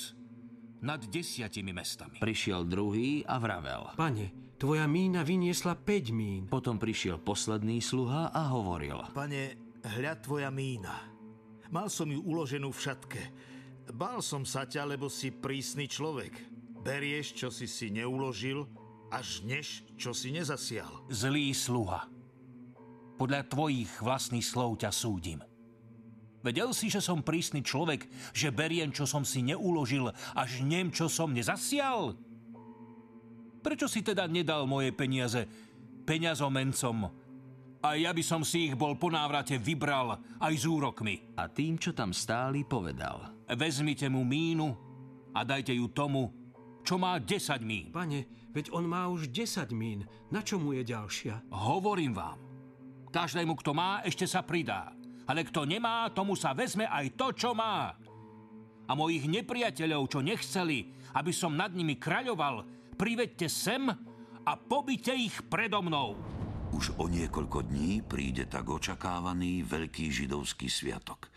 nad 0.82 1.02
desiatimi 1.02 1.74
mestami. 1.74 2.18
Prišiel 2.22 2.66
druhý 2.68 3.26
a 3.26 3.42
vravel. 3.42 3.94
Pane, 3.98 4.58
tvoja 4.62 4.86
mína 4.86 5.26
vyniesla 5.26 5.78
5 5.78 6.14
mín. 6.14 6.42
Potom 6.50 6.78
prišiel 6.78 7.22
posledný 7.22 7.82
sluha 7.82 8.30
a 8.30 8.42
hovoril. 8.54 9.02
Pane, 9.14 9.58
hľad 9.86 10.18
tvoja 10.26 10.50
mína. 10.54 10.96
Mal 11.74 11.92
som 11.92 12.08
ju 12.08 12.24
uloženú 12.24 12.72
v 12.72 12.80
šatke. 12.80 13.22
Bál 13.92 14.20
som 14.20 14.44
sa 14.44 14.68
ťa, 14.68 14.84
lebo 14.88 15.08
si 15.08 15.32
prísny 15.32 15.88
človek. 15.88 16.32
Berieš, 16.84 17.36
čo 17.36 17.48
si 17.52 17.68
si 17.68 17.92
neuložil, 17.92 18.68
až 19.12 19.44
než, 19.44 19.84
čo 19.96 20.12
si 20.12 20.32
nezasial. 20.32 21.08
Zlý 21.12 21.52
sluha. 21.56 22.08
Podľa 23.18 23.50
tvojich 23.50 23.92
vlastných 24.04 24.46
slov 24.46 24.80
ťa 24.84 24.92
súdim. 24.94 25.42
Vedel 26.48 26.72
si, 26.72 26.88
že 26.88 27.04
som 27.04 27.20
prísny 27.20 27.60
človek, 27.60 28.08
že 28.32 28.56
beriem, 28.56 28.88
čo 28.96 29.04
som 29.04 29.28
si 29.28 29.44
neuložil, 29.44 30.08
až 30.32 30.64
nem, 30.64 30.88
čo 30.88 31.12
som 31.12 31.36
nezasial? 31.36 32.16
Prečo 33.60 33.92
si 33.92 34.00
teda 34.00 34.32
nedal 34.32 34.64
moje 34.64 34.96
peniaze 34.96 35.44
peňazomencom? 36.08 37.28
A 37.84 38.00
ja 38.00 38.16
by 38.16 38.24
som 38.24 38.48
si 38.48 38.72
ich 38.72 38.80
bol 38.80 38.96
po 38.96 39.12
návrate 39.12 39.60
vybral 39.60 40.24
aj 40.40 40.54
s 40.56 40.64
úrokmi. 40.64 41.36
A 41.36 41.52
tým, 41.52 41.76
čo 41.76 41.92
tam 41.92 42.16
stáli, 42.16 42.64
povedal. 42.64 43.44
Vezmite 43.52 44.08
mu 44.08 44.24
mínu 44.24 44.72
a 45.36 45.44
dajte 45.44 45.76
ju 45.76 45.92
tomu, 45.92 46.32
čo 46.88 46.96
má 46.96 47.20
10 47.20 47.60
mín. 47.60 47.92
Pane, 47.92 48.24
veď 48.56 48.72
on 48.72 48.88
má 48.88 49.12
už 49.12 49.36
10 49.36 49.68
mín. 49.76 50.08
Na 50.32 50.40
čo 50.40 50.64
mu 50.64 50.72
je 50.72 50.88
ďalšia? 50.88 51.52
Hovorím 51.52 52.16
vám. 52.16 52.40
Každému, 53.12 53.52
kto 53.60 53.76
má, 53.76 54.00
ešte 54.08 54.24
sa 54.24 54.48
pridá. 54.48 54.96
Ale 55.28 55.44
kto 55.44 55.68
nemá, 55.68 56.08
tomu 56.16 56.40
sa 56.40 56.56
vezme 56.56 56.88
aj 56.88 57.20
to, 57.20 57.28
čo 57.36 57.52
má. 57.52 57.92
A 58.88 58.92
mojich 58.96 59.28
nepriateľov, 59.28 60.08
čo 60.08 60.24
nechceli, 60.24 60.96
aby 61.20 61.36
som 61.36 61.60
nad 61.60 61.76
nimi 61.76 62.00
kráľoval, 62.00 62.64
privedte 62.96 63.52
sem 63.52 63.92
a 64.48 64.52
pobite 64.56 65.12
ich 65.12 65.36
predo 65.52 65.84
mnou. 65.84 66.16
Už 66.72 66.96
o 66.96 67.12
niekoľko 67.12 67.68
dní 67.68 68.00
príde 68.08 68.48
tak 68.48 68.72
očakávaný 68.72 69.68
veľký 69.68 70.08
židovský 70.08 70.72
sviatok. 70.72 71.28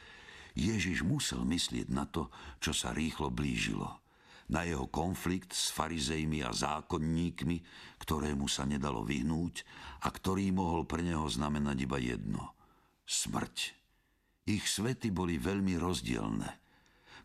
Ježiš 0.55 1.03
musel 1.03 1.43
myslieť 1.43 1.91
na 1.91 2.07
to, 2.07 2.31
čo 2.63 2.71
sa 2.71 2.95
rýchlo 2.95 3.35
blížilo. 3.35 3.99
Na 4.51 4.67
jeho 4.67 4.91
konflikt 4.91 5.55
s 5.55 5.71
farizejmi 5.71 6.43
a 6.43 6.51
zákonníkmi, 6.51 7.57
ktorému 8.03 8.51
sa 8.51 8.67
nedalo 8.67 9.07
vyhnúť 9.07 9.63
a 10.03 10.11
ktorý 10.11 10.51
mohol 10.51 10.87
pre 10.87 11.03
neho 11.03 11.27
znamenať 11.27 11.77
iba 11.87 11.99
jedno– 11.99 12.55
smrť. 13.11 13.80
Ich 14.49 14.65
svety 14.69 15.13
boli 15.13 15.37
veľmi 15.37 15.77
rozdielne. 15.77 16.49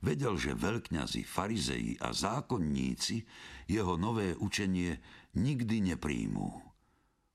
Vedel, 0.04 0.36
že 0.38 0.54
veľkňazi, 0.54 1.24
farizeji 1.24 1.98
a 2.04 2.12
zákonníci 2.12 3.26
jeho 3.72 3.96
nové 3.96 4.36
učenie 4.38 5.00
nikdy 5.34 5.96
nepríjmú. 5.96 6.62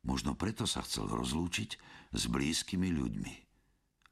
Možno 0.07 0.33
preto 0.37 0.65
sa 0.65 0.85
chcel 0.85 1.09
rozlúčiť 1.11 1.71
s 2.15 2.23
blízkymi 2.31 2.89
ľuďmi. 2.95 3.35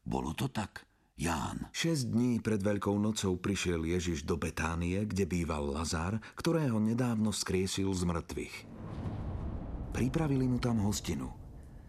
Bolo 0.08 0.32
to 0.32 0.48
tak, 0.48 0.88
Ján. 1.18 1.66
Šesť 1.74 2.14
dní 2.14 2.32
pred 2.38 2.62
Veľkou 2.62 2.94
nocou 2.94 3.34
prišiel 3.36 3.82
Ježiš 3.82 4.22
do 4.22 4.38
Betánie, 4.38 5.02
kde 5.02 5.26
býval 5.26 5.74
Lazár, 5.74 6.22
ktorého 6.38 6.78
nedávno 6.78 7.34
skriesil 7.34 7.90
z 7.90 8.02
mŕtvych. 8.06 8.56
Pripravili 9.90 10.46
mu 10.46 10.62
tam 10.62 10.78
hostinu. 10.86 11.34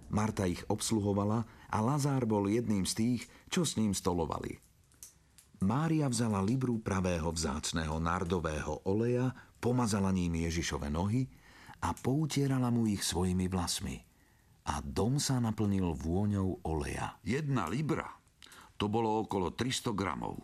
Marta 0.10 0.50
ich 0.50 0.66
obsluhovala 0.66 1.46
a 1.70 1.78
Lazár 1.82 2.26
bol 2.26 2.50
jedným 2.50 2.86
z 2.86 2.94
tých, 2.98 3.22
čo 3.50 3.62
s 3.66 3.78
ním 3.78 3.94
stolovali. 3.94 4.58
Mária 5.60 6.08
vzala 6.08 6.40
libru 6.40 6.80
pravého 6.80 7.30
vzácného 7.36 8.00
nardového 8.00 8.88
oleja, 8.88 9.36
pomazala 9.60 10.10
ním 10.16 10.40
Ježišove 10.48 10.88
nohy 10.88 11.28
a 11.84 11.92
poutierala 11.92 12.72
mu 12.72 12.88
ich 12.88 13.04
svojimi 13.04 13.52
vlasmi. 13.52 14.00
A 14.72 14.80
dom 14.80 15.20
sa 15.20 15.42
naplnil 15.44 15.98
vôňou 15.98 16.64
oleja. 16.64 17.20
Jedna 17.26 17.68
libra, 17.68 18.08
to 18.80 18.88
bolo 18.88 19.28
okolo 19.28 19.52
300 19.52 19.92
gramov. 19.92 20.40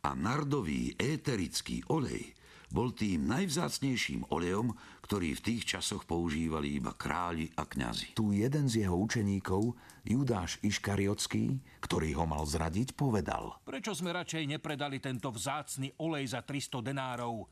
A 0.00 0.16
nardový 0.16 0.96
éterický 0.96 1.84
olej 1.92 2.32
bol 2.68 2.92
tým 2.92 3.24
najvzácnejším 3.28 4.28
olejom, 4.28 4.76
ktorý 5.04 5.36
v 5.40 5.44
tých 5.44 5.76
časoch 5.76 6.04
používali 6.04 6.76
iba 6.76 6.92
králi 6.92 7.48
a 7.56 7.64
kňazi. 7.64 8.12
Tu 8.12 8.44
jeden 8.44 8.68
z 8.68 8.84
jeho 8.84 8.96
učeníkov, 8.96 9.72
Judáš 10.08 10.56
Iškariotský, 10.64 11.60
ktorý 11.84 12.16
ho 12.16 12.24
mal 12.24 12.48
zradiť, 12.48 12.96
povedal. 12.96 13.60
Prečo 13.68 13.92
sme 13.92 14.16
radšej 14.16 14.56
nepredali 14.56 15.04
tento 15.04 15.28
vzácny 15.28 15.92
olej 16.00 16.32
za 16.32 16.40
300 16.40 16.80
denárov 16.80 17.44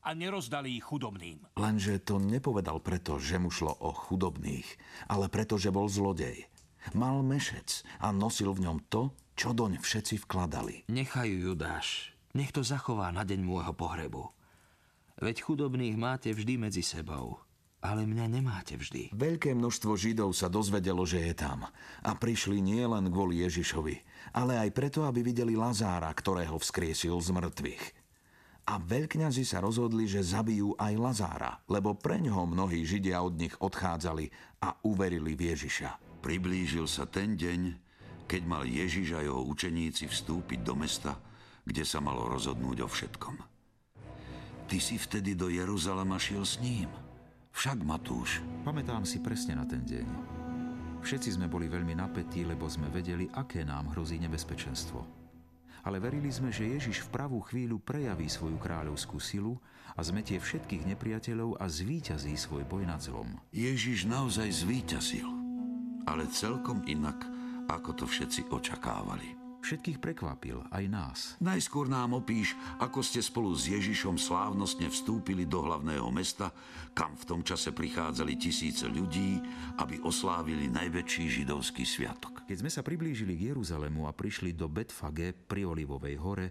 a 0.00 0.16
nerozdali 0.16 0.80
ich 0.80 0.88
chudobným? 0.88 1.44
Lenže 1.60 2.00
to 2.00 2.16
nepovedal 2.16 2.80
preto, 2.80 3.20
že 3.20 3.36
mu 3.36 3.52
šlo 3.52 3.76
o 3.76 3.92
chudobných, 3.92 4.64
ale 5.12 5.28
preto, 5.28 5.60
že 5.60 5.68
bol 5.68 5.84
zlodej. 5.84 6.48
Mal 6.96 7.20
mešec 7.20 7.84
a 8.00 8.08
nosil 8.08 8.56
v 8.56 8.64
ňom 8.64 8.88
to, 8.88 9.12
čo 9.36 9.52
doň 9.52 9.76
všetci 9.76 10.24
vkladali. 10.24 10.88
Nechajú 10.88 11.52
Judáš, 11.52 12.16
nech 12.32 12.56
to 12.56 12.64
zachová 12.64 13.12
na 13.12 13.28
deň 13.28 13.40
môjho 13.44 13.76
pohrebu. 13.76 14.32
Veď 15.18 15.44
chudobných 15.44 15.98
máte 15.98 16.30
vždy 16.32 16.56
medzi 16.56 16.80
sebou, 16.80 17.42
ale 17.78 18.06
mňa 18.06 18.26
nemáte 18.26 18.74
vždy. 18.74 19.14
Veľké 19.14 19.54
množstvo 19.54 19.94
Židov 19.94 20.34
sa 20.34 20.50
dozvedelo, 20.50 21.06
že 21.06 21.22
je 21.22 21.34
tam 21.34 21.66
a 22.02 22.10
prišli 22.18 22.58
nie 22.58 22.82
len 22.82 23.06
kvôli 23.06 23.46
Ježišovi, 23.46 23.96
ale 24.34 24.58
aj 24.58 24.70
preto, 24.74 25.06
aby 25.06 25.22
videli 25.22 25.54
Lazára, 25.54 26.10
ktorého 26.10 26.58
vzkriesil 26.58 27.14
z 27.22 27.28
mŕtvych. 27.30 27.84
A 28.68 28.76
veľkňazi 28.76 29.48
sa 29.48 29.64
rozhodli, 29.64 30.04
že 30.04 30.20
zabijú 30.20 30.76
aj 30.76 30.92
Lazára, 31.00 31.64
lebo 31.72 31.96
pre 31.96 32.20
ňoho 32.20 32.44
mnohí 32.44 32.84
Židia 32.84 33.24
od 33.24 33.40
nich 33.40 33.56
odchádzali 33.56 34.28
a 34.60 34.76
uverili 34.84 35.32
v 35.32 35.56
Ježiša. 35.56 36.20
Priblížil 36.20 36.84
sa 36.84 37.08
ten 37.08 37.32
deň, 37.38 37.80
keď 38.28 38.42
mal 38.44 38.68
Ježiš 38.68 39.16
a 39.16 39.24
jeho 39.24 39.40
učeníci 39.40 40.10
vstúpiť 40.12 40.60
do 40.60 40.76
mesta, 40.76 41.16
kde 41.64 41.80
sa 41.80 42.04
malo 42.04 42.28
rozhodnúť 42.28 42.84
o 42.84 42.88
všetkom. 42.90 43.40
Ty 44.68 44.76
si 44.76 45.00
vtedy 45.00 45.32
do 45.32 45.48
Jeruzalema 45.48 46.20
šiel 46.20 46.44
s 46.44 46.60
ním. 46.60 47.07
Však, 47.54 47.78
Matúš. 47.82 48.44
Pamätám 48.62 49.02
si 49.08 49.22
presne 49.22 49.56
na 49.56 49.64
ten 49.64 49.82
deň. 49.82 50.08
Všetci 50.98 51.38
sme 51.38 51.46
boli 51.46 51.70
veľmi 51.70 51.94
napätí, 51.94 52.42
lebo 52.42 52.66
sme 52.66 52.90
vedeli, 52.90 53.30
aké 53.32 53.62
nám 53.62 53.94
hrozí 53.94 54.18
nebezpečenstvo. 54.18 55.06
Ale 55.86 56.02
verili 56.02 56.28
sme, 56.28 56.50
že 56.50 56.68
Ježiš 56.68 57.06
v 57.06 57.12
pravú 57.14 57.38
chvíľu 57.46 57.78
prejaví 57.78 58.26
svoju 58.26 58.58
kráľovskú 58.58 59.22
silu 59.22 59.56
a 59.94 60.02
zmetie 60.02 60.42
všetkých 60.42 60.84
nepriateľov 60.94 61.56
a 61.62 61.70
zvíťazí 61.70 62.34
svoj 62.34 62.66
boj 62.66 62.84
nad 62.84 62.98
zlom. 62.98 63.38
Ježiš 63.54 64.10
naozaj 64.10 64.50
zvíťazil, 64.66 65.28
ale 66.04 66.28
celkom 66.34 66.82
inak, 66.84 67.22
ako 67.70 67.94
to 67.94 68.04
všetci 68.04 68.50
očakávali. 68.50 69.37
Všetkých 69.58 69.98
prekvapil, 69.98 70.62
aj 70.70 70.84
nás. 70.86 71.18
Najskôr 71.42 71.90
nám 71.90 72.14
opíš, 72.14 72.54
ako 72.78 73.02
ste 73.02 73.18
spolu 73.20 73.52
s 73.52 73.66
Ježišom 73.66 74.16
slávnostne 74.16 74.86
vstúpili 74.88 75.44
do 75.44 75.60
hlavného 75.66 76.08
mesta, 76.14 76.54
kam 76.94 77.18
v 77.18 77.26
tom 77.26 77.40
čase 77.42 77.74
prichádzali 77.74 78.38
tisíce 78.38 78.86
ľudí, 78.86 79.42
aby 79.82 79.98
oslávili 80.00 80.70
najväčší 80.70 81.42
židovský 81.42 81.82
sviatok. 81.82 82.46
Keď 82.46 82.56
sme 82.64 82.70
sa 82.72 82.86
priblížili 82.86 83.34
k 83.36 83.52
Jeruzalému 83.52 84.06
a 84.08 84.16
prišli 84.16 84.54
do 84.54 84.70
Betfage 84.70 85.34
pri 85.34 85.66
Olivovej 85.68 86.16
hore, 86.16 86.46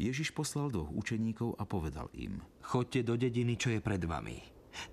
Ježiš 0.00 0.32
poslal 0.32 0.72
dvoch 0.72 0.88
učeníkov 0.88 1.58
a 1.58 1.68
povedal 1.68 2.08
im. 2.16 2.40
Chodte 2.62 3.04
do 3.04 3.18
dediny, 3.18 3.58
čo 3.58 3.74
je 3.74 3.84
pred 3.84 4.00
vami. 4.00 4.38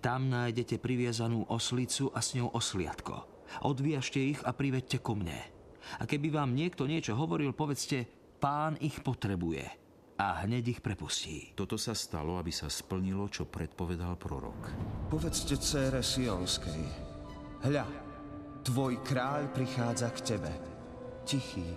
Tam 0.04 0.28
nájdete 0.28 0.84
priviazanú 0.84 1.48
oslicu 1.48 2.12
a 2.12 2.20
s 2.20 2.36
ňou 2.36 2.52
osliadko. 2.52 3.24
Odviažte 3.64 4.20
ich 4.20 4.42
a 4.44 4.52
privedte 4.52 5.00
ku 5.00 5.16
mne. 5.16 5.59
A 5.98 6.06
keby 6.06 6.30
vám 6.30 6.54
niekto 6.54 6.86
niečo 6.86 7.18
hovoril, 7.18 7.58
povedzte, 7.58 8.06
pán 8.38 8.78
ich 8.78 9.02
potrebuje 9.02 9.66
a 10.20 10.44
hneď 10.44 10.78
ich 10.78 10.82
prepustí. 10.84 11.56
Toto 11.56 11.80
sa 11.80 11.96
stalo, 11.96 12.36
aby 12.38 12.52
sa 12.52 12.68
splnilo, 12.68 13.32
čo 13.32 13.48
predpovedal 13.48 14.20
prorok. 14.20 14.70
Povedzte 15.08 15.56
cére 15.56 16.04
Sionskej, 16.04 16.84
hľa, 17.64 17.88
tvoj 18.68 19.00
kráľ 19.02 19.48
prichádza 19.56 20.12
k 20.12 20.36
tebe, 20.36 20.52
tichý, 21.24 21.72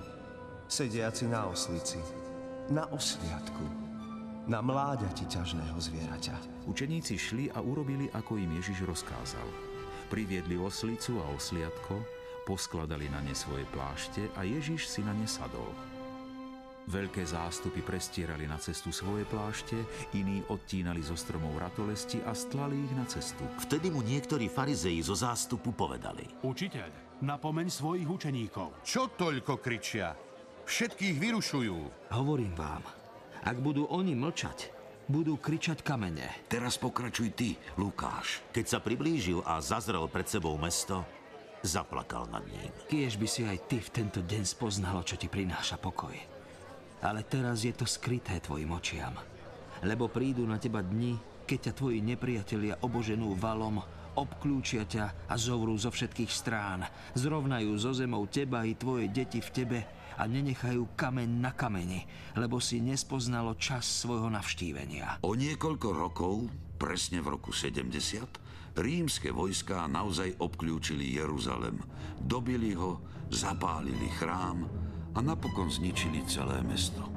sediaci 0.66 1.30
na 1.30 1.46
oslici, 1.46 2.02
na 2.66 2.90
osliadku, 2.90 3.66
na 4.50 4.58
mláďati 4.58 5.22
ťažného 5.30 5.78
zvieraťa. 5.78 6.66
Učeníci 6.66 7.14
šli 7.14 7.46
a 7.54 7.62
urobili, 7.62 8.10
ako 8.10 8.42
im 8.42 8.58
Ježiš 8.58 8.82
rozkázal. 8.90 9.46
Priviedli 10.10 10.58
oslicu 10.58 11.22
a 11.22 11.26
osliadko, 11.30 12.02
poskladali 12.44 13.06
na 13.08 13.22
ne 13.22 13.34
svoje 13.34 13.66
plášte 13.70 14.26
a 14.34 14.42
Ježiš 14.42 14.88
si 14.90 15.00
na 15.02 15.14
ne 15.14 15.26
sadol. 15.26 15.70
Veľké 16.90 17.22
zástupy 17.22 17.78
prestierali 17.78 18.50
na 18.50 18.58
cestu 18.58 18.90
svoje 18.90 19.22
plášte, 19.30 19.78
iní 20.18 20.42
odtínali 20.50 20.98
zo 20.98 21.14
stromov 21.14 21.54
ratolesti 21.54 22.18
a 22.26 22.34
stlali 22.34 22.74
ich 22.74 22.94
na 22.98 23.06
cestu. 23.06 23.46
Vtedy 23.62 23.94
mu 23.94 24.02
niektorí 24.02 24.50
farizeji 24.50 24.98
zo 24.98 25.14
zástupu 25.14 25.70
povedali. 25.70 26.26
Učiteľ, 26.42 27.22
napomeň 27.22 27.70
svojich 27.70 28.08
učeníkov. 28.10 28.82
Čo 28.82 29.14
toľko 29.14 29.62
kričia? 29.62 30.18
Všetkých 30.66 31.22
vyrušujú. 31.22 32.10
Hovorím 32.10 32.54
vám, 32.58 32.82
ak 33.46 33.56
budú 33.62 33.86
oni 33.86 34.18
mlčať, 34.18 34.74
budú 35.06 35.38
kričať 35.38 35.86
kamene. 35.86 36.46
Teraz 36.50 36.82
pokračuj 36.82 37.30
ty, 37.34 37.54
Lukáš. 37.78 38.42
Keď 38.50 38.64
sa 38.66 38.78
priblížil 38.82 39.38
a 39.46 39.62
zazrel 39.62 40.06
pred 40.10 40.26
sebou 40.26 40.58
mesto, 40.58 41.06
zaplakal 41.62 42.26
nad 42.28 42.42
ním. 42.46 42.70
Kiež 42.90 43.16
by 43.16 43.26
si 43.30 43.46
aj 43.46 43.58
ty 43.70 43.78
v 43.78 43.92
tento 43.94 44.20
deň 44.20 44.42
spoznalo, 44.42 45.06
čo 45.06 45.14
ti 45.16 45.30
prináša 45.30 45.78
pokoj. 45.78 46.14
Ale 47.02 47.26
teraz 47.26 47.66
je 47.66 47.74
to 47.74 47.86
skryté 47.86 48.38
tvojim 48.38 48.70
očiam. 48.70 49.14
Lebo 49.82 50.06
prídu 50.06 50.46
na 50.46 50.62
teba 50.62 50.82
dni, 50.82 51.18
keď 51.46 51.58
ťa 51.70 51.72
tvoji 51.74 51.98
nepriatelia 51.98 52.78
oboženú 52.82 53.34
valom, 53.34 53.82
obklúčia 54.14 54.86
ťa 54.86 55.26
a 55.26 55.34
zovrú 55.34 55.74
zo 55.74 55.90
všetkých 55.90 56.30
strán. 56.30 56.86
Zrovnajú 57.18 57.74
zo 57.80 57.90
zemou 57.96 58.28
teba 58.30 58.62
i 58.62 58.78
tvoje 58.78 59.10
deti 59.10 59.42
v 59.42 59.50
tebe 59.50 59.80
a 60.18 60.22
nenechajú 60.28 60.92
kameň 60.94 61.30
na 61.40 61.50
kameni, 61.56 62.04
lebo 62.36 62.60
si 62.60 62.78
nespoznalo 62.84 63.56
čas 63.56 63.88
svojho 64.04 64.28
navštívenia. 64.28 65.24
O 65.24 65.32
niekoľko 65.32 65.88
rokov, 65.90 66.34
presne 66.76 67.24
v 67.24 67.32
roku 67.32 67.50
70, 67.50 68.41
rímske 68.78 69.28
vojská 69.32 69.84
naozaj 69.88 70.36
obklúčili 70.40 71.16
Jeruzalem, 71.16 71.80
dobili 72.20 72.72
ho, 72.76 73.00
zapálili 73.32 74.08
chrám 74.20 74.68
a 75.12 75.18
napokon 75.20 75.68
zničili 75.68 76.24
celé 76.24 76.60
mesto. 76.64 77.12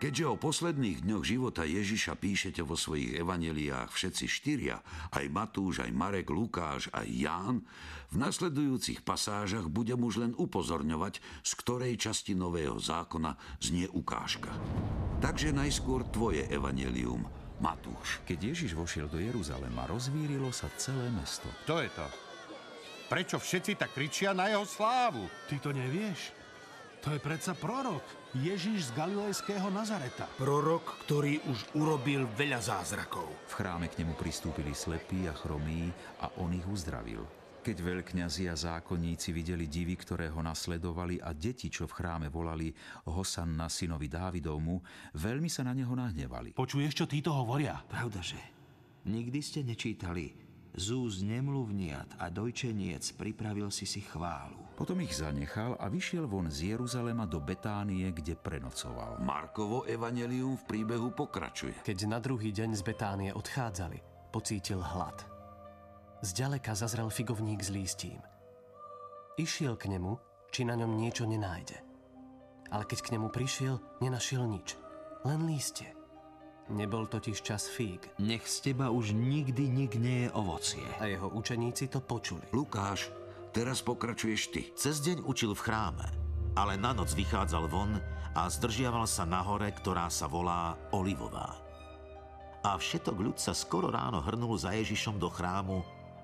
Keďže 0.00 0.32
o 0.32 0.40
posledných 0.40 1.04
dňoch 1.04 1.24
života 1.28 1.60
Ježiša 1.68 2.16
píšete 2.16 2.64
vo 2.64 2.72
svojich 2.72 3.20
evaneliách 3.20 3.92
všetci 3.92 4.24
štyria, 4.32 4.80
aj 5.12 5.28
Matúš, 5.28 5.84
aj 5.84 5.92
Marek, 5.92 6.32
Lukáš, 6.32 6.88
aj 6.88 7.04
Ján, 7.04 7.60
v 8.08 8.16
nasledujúcich 8.16 9.04
pasážach 9.04 9.68
budem 9.68 10.00
už 10.00 10.24
len 10.24 10.32
upozorňovať, 10.40 11.20
z 11.44 11.52
ktorej 11.52 12.00
časti 12.00 12.32
Nového 12.32 12.80
zákona 12.80 13.60
znie 13.60 13.92
ukážka. 13.92 14.48
Takže 15.20 15.52
najskôr 15.52 16.08
tvoje 16.08 16.48
evanelium, 16.48 17.28
Matúš. 17.60 18.24
Keď 18.24 18.56
Ježiš 18.56 18.72
vošiel 18.72 19.06
do 19.06 19.20
Jeruzalema, 19.20 19.84
rozvírilo 19.84 20.48
sa 20.50 20.72
celé 20.80 21.12
mesto. 21.12 21.46
To 21.68 21.78
je 21.78 21.92
to. 21.92 22.08
Prečo 23.12 23.36
všetci 23.36 23.76
tak 23.76 23.92
kričia 23.92 24.32
na 24.32 24.48
jeho 24.48 24.64
slávu? 24.64 25.28
Ty 25.44 25.56
to 25.60 25.70
nevieš? 25.76 26.32
To 27.00 27.16
je 27.16 27.20
predsa 27.20 27.56
prorok. 27.56 28.04
Ježiš 28.36 28.92
z 28.92 28.96
Galilejského 28.96 29.72
Nazareta. 29.72 30.28
Prorok, 30.36 31.00
ktorý 31.08 31.40
už 31.48 31.74
urobil 31.76 32.28
veľa 32.36 32.60
zázrakov. 32.60 33.28
V 33.48 33.52
chráme 33.56 33.88
k 33.88 34.04
nemu 34.04 34.12
pristúpili 34.14 34.76
slepí 34.76 35.24
a 35.26 35.34
chromí 35.34 35.88
a 36.20 36.28
on 36.38 36.52
ich 36.52 36.64
uzdravil. 36.68 37.39
Keď 37.60 37.76
veľkňazi 37.76 38.48
a 38.48 38.56
zákonníci 38.56 39.36
videli 39.36 39.68
divy, 39.68 39.92
ktoré 39.92 40.32
ho 40.32 40.40
nasledovali 40.40 41.20
a 41.20 41.36
deti, 41.36 41.68
čo 41.68 41.84
v 41.84 41.92
chráme 41.92 42.32
volali 42.32 42.72
Hosanna 43.04 43.68
synovi 43.68 44.08
Dávidovmu, 44.08 44.80
veľmi 45.20 45.52
sa 45.52 45.68
na 45.68 45.76
neho 45.76 45.92
nahnevali. 45.92 46.56
Počuješ, 46.56 46.92
čo 46.96 47.04
títo 47.04 47.36
hovoria? 47.36 47.76
Pravdaže, 47.84 48.40
nikdy 49.04 49.38
ste 49.44 49.60
nečítali 49.60 50.32
Z 50.70 50.94
úst 50.94 51.20
nemluvniat 51.26 52.22
a 52.22 52.30
dojčeniec 52.30 53.02
pripravil 53.18 53.74
si 53.74 53.90
si 53.90 54.06
chválu. 54.06 54.54
Potom 54.78 55.02
ich 55.02 55.18
zanechal 55.18 55.74
a 55.76 55.90
vyšiel 55.90 56.30
von 56.30 56.46
z 56.46 56.72
Jeruzalema 56.72 57.26
do 57.26 57.42
Betánie, 57.42 58.06
kde 58.14 58.38
prenocoval. 58.38 59.18
Markovo 59.18 59.82
evanelium 59.84 60.54
v 60.54 60.64
príbehu 60.64 61.10
pokračuje. 61.10 61.82
Keď 61.82 61.98
na 62.06 62.22
druhý 62.22 62.54
deň 62.54 62.78
z 62.78 62.82
Betánie 62.86 63.30
odchádzali, 63.34 63.98
pocítil 64.30 64.78
hlad. 64.78 65.39
Zďaleka 66.20 66.76
zazrel 66.76 67.08
figovník 67.08 67.64
s 67.64 67.72
lístím. 67.72 68.20
Išiel 69.40 69.80
k 69.80 69.88
nemu, 69.88 70.20
či 70.52 70.68
na 70.68 70.76
ňom 70.76 71.00
niečo 71.00 71.24
nenájde. 71.24 71.80
Ale 72.68 72.84
keď 72.84 72.98
k 73.08 73.12
nemu 73.16 73.32
prišiel, 73.32 73.80
nenašiel 74.04 74.44
nič. 74.44 74.76
Len 75.24 75.48
lístie. 75.48 75.96
Nebol 76.68 77.08
totiž 77.08 77.40
čas 77.40 77.72
fíg. 77.72 78.04
Nech 78.20 78.44
z 78.44 78.70
teba 78.70 78.92
už 78.92 79.16
nikdy 79.16 79.72
nik 79.72 79.96
nie 79.96 80.28
je 80.28 80.30
ovocie. 80.36 80.84
A 81.00 81.08
jeho 81.08 81.32
učeníci 81.32 81.88
to 81.88 82.04
počuli. 82.04 82.44
Lukáš, 82.52 83.08
teraz 83.56 83.80
pokračuješ 83.80 84.42
ty. 84.52 84.62
Cez 84.76 85.00
deň 85.00 85.24
učil 85.24 85.56
v 85.56 85.64
chráme, 85.64 86.06
ale 86.52 86.76
na 86.76 86.92
noc 86.92 87.16
vychádzal 87.16 87.64
von 87.64 87.96
a 88.36 88.44
zdržiaval 88.46 89.08
sa 89.08 89.24
na 89.24 89.40
hore, 89.40 89.72
ktorá 89.72 90.12
sa 90.12 90.28
volá 90.28 90.76
Olivová. 90.92 91.58
A 92.60 92.76
všetok 92.76 93.16
ľud 93.16 93.36
sa 93.40 93.56
skoro 93.56 93.88
ráno 93.88 94.20
hrnul 94.20 94.54
za 94.60 94.76
Ježišom 94.76 95.16
do 95.16 95.32
chrámu, 95.32 95.80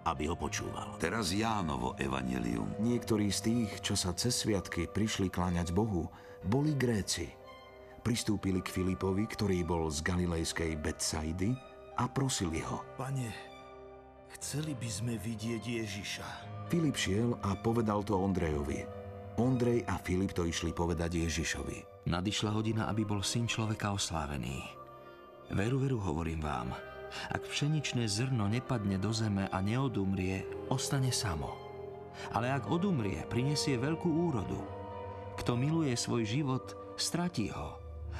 aby 0.06 0.30
ho 0.30 0.38
počúval. 0.38 0.94
Teraz 1.02 1.34
Jánovo 1.34 1.98
evanelium. 1.98 2.70
Niektorí 2.78 3.28
z 3.34 3.40
tých, 3.42 3.70
čo 3.82 3.98
sa 3.98 4.14
cez 4.14 4.38
sviatky 4.38 4.86
prišli 4.86 5.26
kláňať 5.26 5.74
Bohu, 5.74 6.06
boli 6.46 6.78
Gréci. 6.78 7.26
Pristúpili 8.06 8.62
k 8.62 8.70
Filipovi, 8.70 9.26
ktorý 9.26 9.66
bol 9.66 9.90
z 9.90 9.98
galilejskej 10.06 10.78
Betsaidy 10.78 11.50
a 11.98 12.06
prosili 12.06 12.62
ho. 12.62 12.86
Pane, 12.94 13.34
chceli 14.38 14.78
by 14.78 14.86
sme 14.86 15.14
vidieť 15.18 15.62
Ježiša. 15.82 16.28
Filip 16.70 16.94
šiel 16.94 17.34
a 17.42 17.58
povedal 17.58 18.06
to 18.06 18.14
Ondrejovi. 18.14 18.86
Ondrej 19.42 19.82
a 19.90 19.98
Filip 19.98 20.32
to 20.32 20.46
išli 20.46 20.70
povedať 20.70 21.18
Ježišovi. 21.18 22.06
Nadišla 22.06 22.54
hodina, 22.54 22.86
aby 22.86 23.02
bol 23.02 23.26
syn 23.26 23.50
človeka 23.50 23.90
oslávený. 23.90 24.62
Veru, 25.50 25.82
veru, 25.82 25.98
hovorím 25.98 26.42
vám, 26.42 26.70
ak 27.32 27.42
pšeničné 27.46 28.06
zrno 28.10 28.50
nepadne 28.50 28.98
do 29.00 29.10
zeme 29.14 29.48
a 29.50 29.58
neodumrie, 29.62 30.46
ostane 30.72 31.10
samo. 31.10 31.54
Ale 32.32 32.48
ak 32.48 32.68
odumrie, 32.72 33.24
prinesie 33.28 33.76
veľkú 33.76 34.08
úrodu. 34.08 34.60
Kto 35.36 35.52
miluje 35.54 35.92
svoj 35.92 36.24
život, 36.24 36.64
stratí 36.96 37.52
ho. 37.52 37.76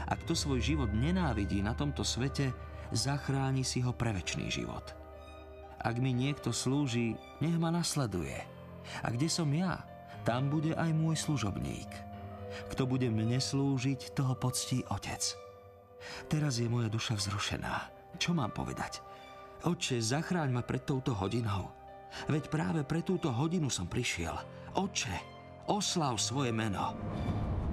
A 0.07 0.13
kto 0.15 0.37
svoj 0.37 0.61
život 0.61 0.93
nenávidí 0.93 1.65
na 1.65 1.73
tomto 1.73 2.05
svete, 2.05 2.53
zachráni 2.93 3.65
si 3.65 3.81
ho 3.81 3.97
pre 3.97 4.13
večný 4.13 4.53
život. 4.53 4.93
Ak 5.81 5.97
mi 5.97 6.13
niekto 6.13 6.53
slúži, 6.53 7.17
nech 7.41 7.57
ma 7.57 7.73
nasleduje. 7.73 8.37
A 9.03 9.09
kde 9.11 9.27
som 9.33 9.49
ja, 9.51 9.83
tam 10.29 10.53
bude 10.53 10.77
aj 10.77 10.91
môj 10.93 11.17
služobník. 11.17 11.89
Kto 12.73 12.85
bude 12.85 13.09
mne 13.09 13.41
slúžiť, 13.41 14.13
toho 14.13 14.37
poctí 14.37 14.85
Otec. 14.93 15.23
Teraz 16.31 16.61
je 16.61 16.69
moja 16.71 16.93
duša 16.93 17.19
vzrušená. 17.19 17.96
Čo 18.17 18.33
mám 18.33 18.51
povedať? 18.51 19.05
Oče, 19.69 20.01
zachráň 20.01 20.51
ma 20.57 20.63
pred 20.65 20.83
touto 20.83 21.13
hodinou. 21.13 21.73
Veď 22.27 22.49
práve 22.49 22.81
pre 22.83 23.05
túto 23.05 23.29
hodinu 23.29 23.69
som 23.69 23.85
prišiel. 23.85 24.33
Oče, 24.73 25.17
oslav 25.69 26.17
svoje 26.17 26.51
meno. 26.51 26.97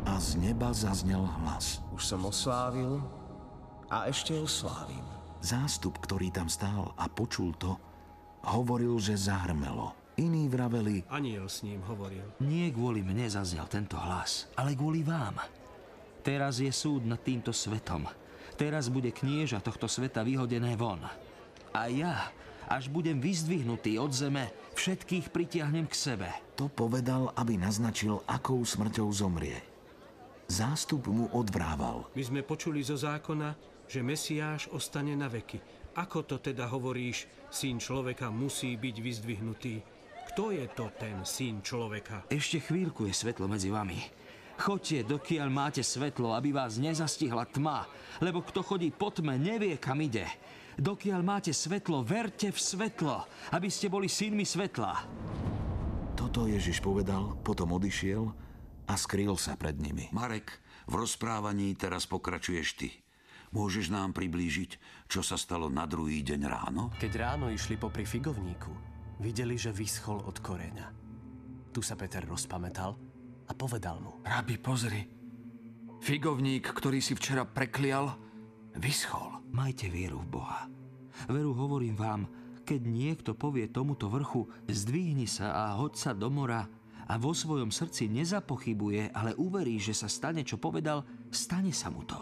A 0.04 0.20
z 0.20 0.36
neba 0.36 0.76
zaznel 0.76 1.24
hlas. 1.24 1.80
Už 1.96 2.04
som 2.04 2.28
oslávil 2.28 3.00
a 3.88 4.12
ešte 4.12 4.36
oslávim. 4.36 5.04
Zástup, 5.40 6.00
ktorý 6.04 6.32
tam 6.32 6.52
stál 6.52 6.92
a 7.00 7.08
počul 7.08 7.56
to, 7.56 7.76
hovoril, 8.48 9.00
že 9.00 9.16
zahrmelo. 9.16 9.96
Iní 10.14 10.46
vraveli, 10.46 11.02
Aniel 11.10 11.50
s 11.50 11.66
ním 11.66 11.82
hovoril. 11.90 12.38
Nie 12.38 12.70
kvôli 12.70 13.02
mne 13.02 13.26
zaznel 13.26 13.66
tento 13.66 13.98
hlas, 13.98 14.46
ale 14.54 14.78
kvôli 14.78 15.02
vám. 15.02 15.42
Teraz 16.22 16.62
je 16.62 16.70
súd 16.70 17.04
nad 17.04 17.20
týmto 17.20 17.50
svetom. 17.50 18.06
Teraz 18.54 18.88
bude 18.88 19.10
knieža 19.10 19.60
tohto 19.60 19.90
sveta 19.90 20.22
vyhodené 20.22 20.78
von. 20.78 21.02
A 21.74 21.90
ja, 21.90 22.30
až 22.70 22.88
budem 22.88 23.18
vyzdvihnutý 23.18 23.98
od 23.98 24.14
zeme, 24.14 24.54
všetkých 24.78 25.34
pritiahnem 25.34 25.90
k 25.90 25.96
sebe. 25.98 26.30
To 26.58 26.70
povedal, 26.70 27.34
aby 27.34 27.58
naznačil, 27.58 28.22
akou 28.30 28.62
smrťou 28.62 29.10
zomrie. 29.10 29.58
Zástup 30.46 31.10
mu 31.10 31.34
odvrával. 31.34 32.06
My 32.14 32.24
sme 32.24 32.42
počuli 32.46 32.86
zo 32.86 32.94
zákona, 32.94 33.58
že 33.90 34.06
Mesiáš 34.06 34.70
ostane 34.70 35.18
na 35.18 35.26
veky. 35.26 35.58
Ako 35.98 36.26
to 36.26 36.42
teda 36.42 36.70
hovoríš, 36.70 37.30
syn 37.54 37.78
človeka 37.78 38.30
musí 38.34 38.78
byť 38.78 38.96
vyzdvihnutý? 39.02 39.76
Kto 40.34 40.50
je 40.50 40.66
to 40.74 40.90
ten 40.98 41.22
syn 41.22 41.62
človeka? 41.62 42.26
Ešte 42.30 42.58
chvíľku 42.58 43.06
je 43.06 43.14
svetlo 43.14 43.46
medzi 43.46 43.70
vami. 43.70 44.02
Choďte, 44.54 45.10
dokiaľ 45.10 45.50
máte 45.50 45.82
svetlo, 45.82 46.38
aby 46.38 46.54
vás 46.54 46.78
nezastihla 46.78 47.50
tma, 47.50 47.90
lebo 48.22 48.46
kto 48.46 48.62
chodí 48.62 48.94
po 48.94 49.10
tme, 49.10 49.42
nevie, 49.42 49.76
kam 49.82 49.98
ide. 50.00 50.30
Dokiaľ 50.78 51.22
máte 51.26 51.54
svetlo, 51.54 52.06
verte 52.06 52.50
v 52.50 52.60
svetlo, 52.60 53.26
aby 53.54 53.70
ste 53.70 53.90
boli 53.90 54.10
synmi 54.10 54.46
svetla. 54.46 55.06
Toto 56.14 56.46
Ježiš 56.46 56.82
povedal, 56.82 57.38
potom 57.42 57.78
odišiel 57.78 58.24
a 58.90 58.94
skrýl 58.94 59.38
sa 59.38 59.58
pred 59.58 59.78
nimi. 59.78 60.10
Marek, 60.14 60.62
v 60.90 60.94
rozprávaní 61.02 61.74
teraz 61.74 62.06
pokračuješ 62.10 62.68
ty. 62.78 62.90
Môžeš 63.54 63.94
nám 63.94 64.18
priblížiť, 64.18 64.82
čo 65.06 65.22
sa 65.22 65.38
stalo 65.38 65.70
na 65.70 65.86
druhý 65.86 66.26
deň 66.26 66.42
ráno? 66.50 66.90
Keď 66.98 67.12
ráno 67.22 67.54
išli 67.54 67.78
popri 67.78 68.02
figovníku, 68.02 68.74
videli, 69.22 69.54
že 69.54 69.70
vyschol 69.70 70.26
od 70.26 70.42
koreňa. 70.42 70.90
Tu 71.70 71.86
sa 71.86 71.94
Peter 71.94 72.26
rozpamätal 72.26 73.13
a 73.54 73.56
povedal 73.56 74.02
mu. 74.02 74.18
Rabi, 74.26 74.58
pozri. 74.58 75.06
Figovník, 76.02 76.74
ktorý 76.74 77.00
si 77.00 77.14
včera 77.14 77.46
preklial, 77.46 78.18
vyschol. 78.76 79.46
Majte 79.54 79.88
vieru 79.94 80.26
v 80.26 80.42
Boha. 80.42 80.66
Veru 81.30 81.54
hovorím 81.54 81.94
vám, 81.94 82.26
keď 82.66 82.82
niekto 82.82 83.32
povie 83.38 83.70
tomuto 83.70 84.10
vrchu, 84.10 84.50
zdvihni 84.66 85.30
sa 85.30 85.54
a 85.54 85.64
hoď 85.78 85.94
sa 85.94 86.12
do 86.18 86.34
mora 86.34 86.66
a 87.06 87.14
vo 87.22 87.32
svojom 87.38 87.70
srdci 87.70 88.10
nezapochybuje, 88.10 89.14
ale 89.14 89.38
uverí, 89.38 89.78
že 89.78 89.94
sa 89.94 90.10
stane, 90.10 90.42
čo 90.42 90.58
povedal, 90.58 91.06
stane 91.30 91.70
sa 91.70 91.94
mu 91.94 92.02
to. 92.04 92.18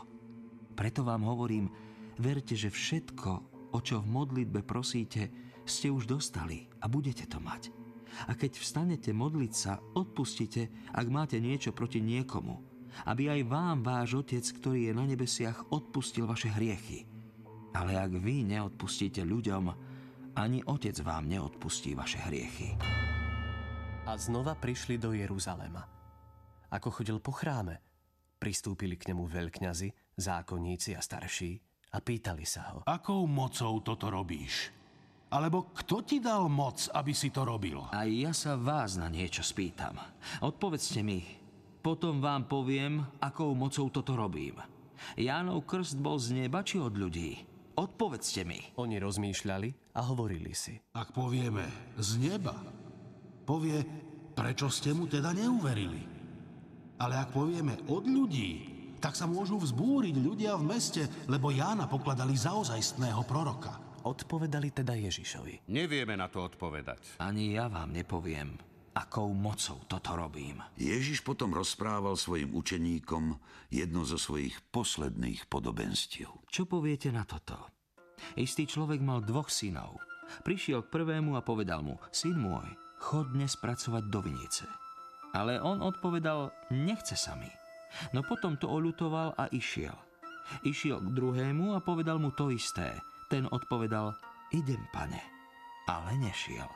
Preto 0.75 1.07
vám 1.07 1.23
hovorím, 1.23 1.71
verte, 2.19 2.59
že 2.59 2.67
všetko, 2.67 3.29
o 3.71 3.79
čo 3.79 4.03
v 4.03 4.11
modlitbe 4.11 4.67
prosíte, 4.67 5.31
ste 5.63 5.87
už 5.87 6.09
dostali 6.09 6.67
a 6.83 6.91
budete 6.91 7.29
to 7.29 7.39
mať. 7.39 7.80
A 8.27 8.35
keď 8.35 8.59
vstanete 8.59 9.11
modliť 9.15 9.53
sa, 9.53 9.79
odpustite, 9.95 10.69
ak 10.91 11.07
máte 11.07 11.37
niečo 11.39 11.71
proti 11.71 12.03
niekomu, 12.03 12.71
aby 13.07 13.31
aj 13.31 13.41
vám 13.47 13.77
váš 13.81 14.19
Otec, 14.19 14.43
ktorý 14.43 14.91
je 14.91 14.93
na 14.93 15.05
nebesiach, 15.07 15.71
odpustil 15.71 16.27
vaše 16.27 16.51
hriechy. 16.51 17.07
Ale 17.71 17.95
ak 17.95 18.11
vy 18.19 18.43
neodpustíte 18.43 19.23
ľuďom, 19.23 19.63
ani 20.35 20.59
Otec 20.67 20.95
vám 21.03 21.27
neodpustí 21.27 21.95
vaše 21.95 22.19
hriechy. 22.19 22.75
A 24.07 24.17
znova 24.19 24.59
prišli 24.59 24.99
do 24.99 25.15
Jeruzalema. 25.15 25.87
Ako 26.71 26.91
chodil 26.91 27.19
po 27.19 27.31
chráme, 27.31 27.79
pristúpili 28.39 28.95
k 28.95 29.11
nemu 29.11 29.27
veľkňazi, 29.27 30.17
zákonníci 30.19 30.95
a 30.95 31.01
starší 31.03 31.51
a 31.95 31.97
pýtali 31.99 32.47
sa 32.47 32.75
ho. 32.75 32.79
Akou 32.87 33.27
mocou 33.27 33.83
toto 33.83 34.07
robíš? 34.07 34.80
Alebo 35.31 35.71
kto 35.71 36.03
ti 36.03 36.19
dal 36.19 36.51
moc, 36.51 36.91
aby 36.91 37.15
si 37.15 37.31
to 37.31 37.47
robil? 37.47 37.87
A 37.95 38.03
ja 38.03 38.35
sa 38.35 38.59
vás 38.59 38.99
na 38.99 39.07
niečo 39.07 39.39
spýtam. 39.47 39.95
Odpovedzte 40.43 40.99
mi, 40.99 41.23
potom 41.79 42.19
vám 42.19 42.51
poviem, 42.51 42.99
akou 43.23 43.55
mocou 43.55 43.87
toto 43.87 44.13
robím. 44.13 44.59
Jánov 45.15 45.65
krst 45.65 45.97
bol 45.97 46.19
z 46.19 46.35
neba 46.45 46.61
či 46.61 46.77
od 46.77 46.93
ľudí? 46.93 47.41
Odpovedzte 47.79 48.43
mi. 48.43 48.59
Oni 48.77 48.99
rozmýšľali 48.99 49.95
a 49.97 50.01
hovorili 50.03 50.51
si. 50.51 50.77
Ak 50.93 51.15
povieme 51.15 51.95
z 51.97 52.21
neba, 52.21 52.53
povie, 53.47 53.81
prečo 54.35 54.69
ste 54.69 54.93
mu 54.93 55.09
teda 55.09 55.33
neuverili. 55.33 56.05
Ale 57.01 57.17
ak 57.17 57.33
povieme 57.33 57.81
od 57.89 58.05
ľudí, 58.05 58.69
tak 59.01 59.17
sa 59.17 59.25
môžu 59.25 59.57
vzbúriť 59.57 60.15
ľudia 60.21 60.53
v 60.59 60.69
meste, 60.69 61.09
lebo 61.25 61.49
Jána 61.49 61.89
pokladali 61.89 62.37
za 62.37 62.53
ozajstného 62.53 63.25
proroka. 63.25 63.80
Odpovedali 64.01 64.73
teda 64.73 64.97
Ježišovi. 64.97 65.69
Nevieme 65.69 66.17
na 66.17 66.25
to 66.25 66.41
odpovedať. 66.41 67.21
Ani 67.21 67.53
ja 67.53 67.69
vám 67.69 67.93
nepoviem, 67.93 68.57
akou 68.97 69.29
mocou 69.31 69.77
toto 69.85 70.17
robím. 70.17 70.59
Ježiš 70.75 71.21
potom 71.21 71.53
rozprával 71.53 72.17
svojim 72.17 72.51
učeníkom 72.51 73.37
jedno 73.69 74.01
zo 74.03 74.17
svojich 74.17 74.57
posledných 74.73 75.45
podobenstiev. 75.47 76.33
Čo 76.49 76.65
poviete 76.65 77.13
na 77.13 77.23
toto? 77.23 77.69
Istý 78.37 78.69
človek 78.69 79.01
mal 79.01 79.21
dvoch 79.21 79.53
synov. 79.53 80.01
Prišiel 80.45 80.87
k 80.87 80.91
prvému 80.93 81.35
a 81.35 81.45
povedal 81.45 81.83
mu, 81.83 81.99
syn 82.09 82.39
môj, 82.39 82.67
chod 83.01 83.33
dnes 83.33 83.53
pracovať 83.57 84.03
do 84.07 84.19
vinice. 84.23 84.65
Ale 85.31 85.59
on 85.63 85.79
odpovedal, 85.79 86.51
nechce 86.71 87.15
sa 87.15 87.35
mi. 87.35 87.49
No 88.15 88.23
potom 88.23 88.55
to 88.55 88.67
oľutoval 88.67 89.35
a 89.35 89.47
išiel. 89.51 89.95
Išiel 90.63 90.99
k 90.99 91.13
druhému 91.15 91.75
a 91.75 91.83
povedal 91.83 92.19
mu 92.19 92.31
to 92.31 92.51
isté. 92.51 92.99
Ten 93.31 93.47
odpovedal, 93.47 94.11
idem, 94.51 94.83
pane. 94.91 95.23
ale 95.87 96.19
nešiel. 96.19 96.67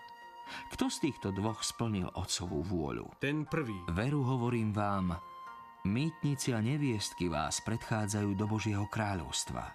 Kto 0.71 0.87
z 0.87 1.03
týchto 1.03 1.35
dvoch 1.35 1.59
splnil 1.59 2.07
otcovú 2.15 2.63
vôľu? 2.63 3.19
Ten 3.19 3.43
prvý. 3.43 3.75
Veru 3.91 4.23
hovorím 4.23 4.71
vám, 4.71 5.19
mýtnici 5.83 6.55
a 6.55 6.63
neviestky 6.63 7.27
vás 7.27 7.59
predchádzajú 7.59 8.39
do 8.39 8.47
Božieho 8.47 8.87
kráľovstva. 8.87 9.67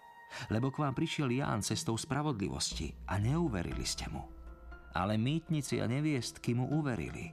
Lebo 0.48 0.72
k 0.72 0.80
vám 0.80 0.96
prišiel 0.96 1.28
Ján 1.28 1.60
cestou 1.60 2.00
spravodlivosti 2.00 2.96
a 3.12 3.20
neuverili 3.20 3.84
ste 3.84 4.08
mu. 4.08 4.24
Ale 4.96 5.20
mýtnici 5.20 5.84
a 5.84 5.86
neviestky 5.86 6.56
mu 6.56 6.64
uverili. 6.72 7.28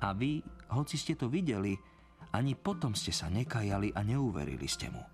A 0.00 0.16
vy, 0.16 0.40
hoci 0.72 0.96
ste 0.96 1.20
to 1.20 1.28
videli, 1.28 1.76
ani 2.32 2.56
potom 2.56 2.96
ste 2.96 3.12
sa 3.12 3.28
nekajali 3.28 3.92
a 3.92 4.00
neuverili 4.00 4.64
ste 4.64 4.88
mu. 4.88 5.04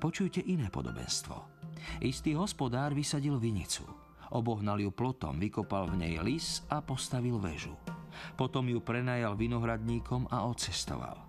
Počujte 0.00 0.40
iné 0.48 0.72
podobenstvo. 0.72 1.55
Istý 2.00 2.36
hospodár 2.36 2.92
vysadil 2.92 3.36
vinicu. 3.40 3.86
Obohnal 4.34 4.82
ju 4.82 4.90
plotom, 4.90 5.38
vykopal 5.38 5.86
v 5.86 6.02
nej 6.02 6.14
lis 6.18 6.66
a 6.66 6.82
postavil 6.82 7.38
väžu. 7.38 7.74
Potom 8.34 8.66
ju 8.66 8.82
prenajal 8.82 9.38
vinohradníkom 9.38 10.26
a 10.32 10.48
odcestoval. 10.48 11.22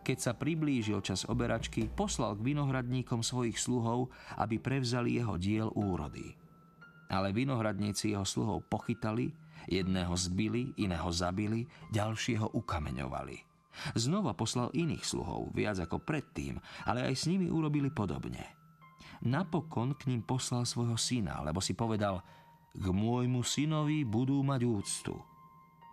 Keď 0.00 0.18
sa 0.18 0.32
priblížil 0.34 1.00
čas 1.04 1.28
oberačky, 1.28 1.86
poslal 1.86 2.34
k 2.36 2.52
vinohradníkom 2.52 3.20
svojich 3.20 3.60
sluhov, 3.60 4.10
aby 4.40 4.56
prevzali 4.58 5.20
jeho 5.20 5.36
diel 5.36 5.68
úrody. 5.76 6.34
Ale 7.12 7.32
vinohradníci 7.36 8.16
jeho 8.16 8.24
sluhov 8.24 8.66
pochytali, 8.68 9.30
jedného 9.68 10.12
zbili, 10.16 10.72
iného 10.80 11.08
zabili, 11.12 11.68
ďalšieho 11.92 12.52
ukameňovali. 12.56 13.36
Znova 13.94 14.34
poslal 14.34 14.74
iných 14.74 15.04
sluhov, 15.04 15.54
viac 15.54 15.78
ako 15.78 16.02
predtým, 16.02 16.58
ale 16.84 17.06
aj 17.06 17.14
s 17.14 17.24
nimi 17.30 17.46
urobili 17.48 17.88
podobne. 17.88 18.59
Napokon 19.20 19.92
k 19.96 20.08
ním 20.08 20.24
poslal 20.24 20.64
svojho 20.64 20.96
syna, 20.96 21.44
lebo 21.44 21.60
si 21.60 21.76
povedal, 21.76 22.24
k 22.72 22.86
môjmu 22.88 23.44
synovi 23.44 24.06
budú 24.08 24.40
mať 24.40 24.60
úctu. 24.64 25.14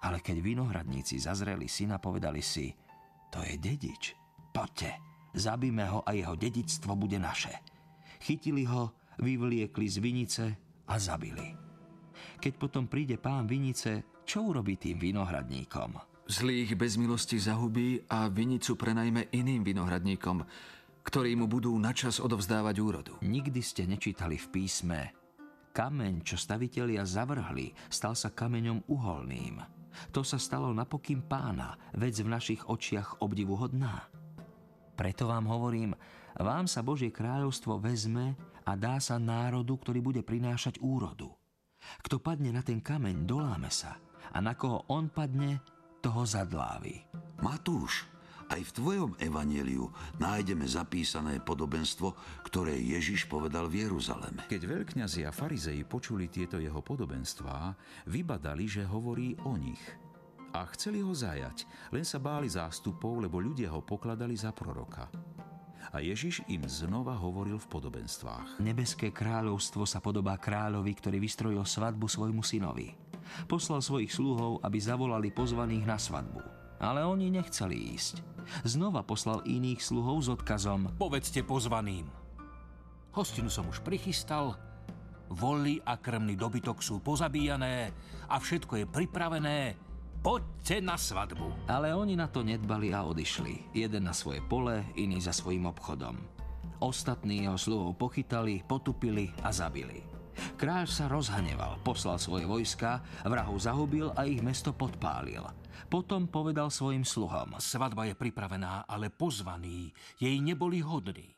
Ale 0.05 0.21
keď 0.23 0.39
vinohradníci 0.39 1.19
zazreli 1.19 1.67
syna, 1.67 1.97
povedali 1.99 2.39
si, 2.39 2.71
to 3.27 3.43
je 3.43 3.59
dedič, 3.59 4.15
poďte, 4.53 4.95
zabíme 5.35 5.83
ho 5.89 5.99
a 6.07 6.15
jeho 6.15 6.37
dedictvo 6.39 6.95
bude 6.95 7.19
naše. 7.19 7.51
Chytili 8.23 8.63
ho, 8.63 8.95
vyvliekli 9.19 9.87
z 9.89 9.97
vinice 9.99 10.45
a 10.87 10.95
zabili. 10.95 11.51
Keď 12.37 12.53
potom 12.55 12.85
príde 12.87 13.17
pán 13.17 13.49
vinice, 13.49 14.21
čo 14.23 14.53
urobí 14.53 14.77
tým 14.77 15.01
vinohradníkom? 15.01 15.97
Zlých 16.27 16.75
bez 16.75 16.99
milosti 16.99 17.39
zahubí 17.39 18.03
a 18.11 18.27
vinicu 18.27 18.75
prenajme 18.75 19.31
iným 19.31 19.63
vinohradníkom, 19.63 20.43
ktorí 21.07 21.39
mu 21.39 21.47
budú 21.47 21.71
načas 21.79 22.19
odovzdávať 22.19 22.75
úrodu. 22.83 23.13
Nikdy 23.23 23.63
ste 23.63 23.87
nečítali 23.87 24.35
v 24.35 24.47
písme 24.51 24.99
Kameň, 25.71 26.25
čo 26.25 26.35
stavitelia 26.35 27.07
zavrhli, 27.07 27.71
stal 27.87 28.17
sa 28.17 28.33
kameňom 28.33 28.89
uholným. 28.91 29.61
To 30.09 30.25
sa 30.25 30.41
stalo 30.41 30.73
napokým 30.73 31.23
pána, 31.23 31.77
vec 31.93 32.17
v 32.17 32.33
našich 32.33 32.65
očiach 32.65 33.21
obdivuhodná. 33.21 34.09
Preto 34.97 35.29
vám 35.29 35.45
hovorím, 35.45 35.93
vám 36.41 36.65
sa 36.65 36.81
Božie 36.81 37.13
kráľovstvo 37.13 37.77
vezme 37.77 38.33
a 38.65 38.73
dá 38.73 38.97
sa 38.97 39.21
národu, 39.21 39.77
ktorý 39.77 40.01
bude 40.01 40.21
prinášať 40.25 40.81
úrodu. 40.81 41.29
Kto 42.01 42.17
padne 42.17 42.49
na 42.49 42.65
ten 42.65 42.81
kameň, 42.81 43.23
doláme 43.29 43.69
sa. 43.69 44.01
A 44.33 44.41
na 44.41 44.57
koho 44.57 44.83
on 44.89 45.13
padne, 45.13 45.61
toho 46.01 46.25
zadlávi. 46.25 47.05
Matúš, 47.45 48.09
aj 48.47 48.61
v 48.63 48.75
tvojom 48.79 49.11
evaneliu 49.19 49.91
nájdeme 50.23 50.63
zapísané 50.63 51.43
podobenstvo, 51.43 52.15
ktoré 52.47 52.79
Ježiš 52.79 53.27
povedal 53.27 53.67
v 53.67 53.87
Jeruzaleme. 53.87 54.47
Keď 54.47 54.61
veľkňazi 54.63 55.27
a 55.27 55.35
farizei 55.35 55.83
počuli 55.83 56.31
tieto 56.31 56.55
jeho 56.55 56.79
podobenstvá, 56.79 57.75
vybadali, 58.07 58.65
že 58.65 58.87
hovorí 58.87 59.35
o 59.43 59.59
nich. 59.59 59.83
A 60.55 60.63
chceli 60.73 61.03
ho 61.03 61.11
zajať, 61.11 61.67
len 61.91 62.07
sa 62.07 62.23
báli 62.23 62.47
zástupov, 62.47 63.19
lebo 63.19 63.37
ľudia 63.43 63.67
ho 63.75 63.83
pokladali 63.83 64.33
za 64.33 64.55
proroka. 64.55 65.11
A 65.91 66.03
Ježiš 66.03 66.43
im 66.51 66.67
znova 66.67 67.15
hovoril 67.15 67.59
v 67.59 67.71
podobenstvách. 67.71 68.59
Nebeské 68.59 69.11
kráľovstvo 69.11 69.87
sa 69.87 70.03
podobá 70.03 70.35
kráľovi, 70.35 70.91
ktorý 70.95 71.17
vystrojil 71.19 71.63
svadbu 71.63 72.07
svojmu 72.11 72.43
synovi. 72.43 72.95
Poslal 73.47 73.83
svojich 73.83 74.11
sluhov, 74.11 74.63
aby 74.63 74.79
zavolali 74.79 75.31
pozvaných 75.31 75.85
na 75.87 75.99
svadbu. 75.99 76.66
Ale 76.77 77.01
oni 77.05 77.33
nechceli 77.33 77.97
ísť. 77.97 78.21
Znova 78.63 79.03
poslal 79.03 79.43
iných 79.43 79.81
sluhov 79.83 80.23
s 80.23 80.27
odkazom 80.31 80.93
Povedzte 80.95 81.43
pozvaným. 81.43 82.07
Hostinu 83.11 83.49
som 83.49 83.65
už 83.65 83.81
prichystal, 83.81 84.53
voly 85.33 85.81
a 85.83 85.97
krmný 85.97 86.37
dobytok 86.37 86.79
sú 86.79 87.01
pozabíjané 87.01 87.91
a 88.29 88.37
všetko 88.37 88.83
je 88.83 88.85
pripravené. 88.85 89.59
Poďte 90.21 90.81
na 90.81 90.97
svadbu. 90.97 91.69
Ale 91.69 91.93
oni 91.93 92.17
na 92.17 92.27
to 92.29 92.41
nedbali 92.41 92.93
a 92.93 93.05
odišli. 93.05 93.73
Jeden 93.73 94.09
na 94.09 94.13
svoje 94.13 94.41
pole, 94.45 94.85
iný 94.97 95.21
za 95.21 95.33
svojim 95.33 95.65
obchodom. 95.69 96.17
Ostatní 96.77 97.49
jeho 97.49 97.57
sluhov 97.57 97.97
pochytali, 97.97 98.61
potupili 98.65 99.33
a 99.41 99.49
zabili. 99.49 100.05
Kráľ 100.57 100.85
sa 100.85 101.09
rozhneval, 101.09 101.81
poslal 101.81 102.21
svoje 102.21 102.45
vojska, 102.45 103.01
vrahov 103.25 103.57
zahubil 103.57 104.13
a 104.13 104.29
ich 104.29 104.41
mesto 104.45 104.69
podpálil. 104.69 105.41
Potom 105.85 106.25
povedal 106.25 106.73
svojim 106.73 107.05
sluhom. 107.05 107.61
Svadba 107.61 108.09
je 108.09 108.15
pripravená, 108.17 108.89
ale 108.89 109.13
pozvaní 109.13 109.93
jej 110.17 110.37
neboli 110.41 110.81
hodní. 110.81 111.37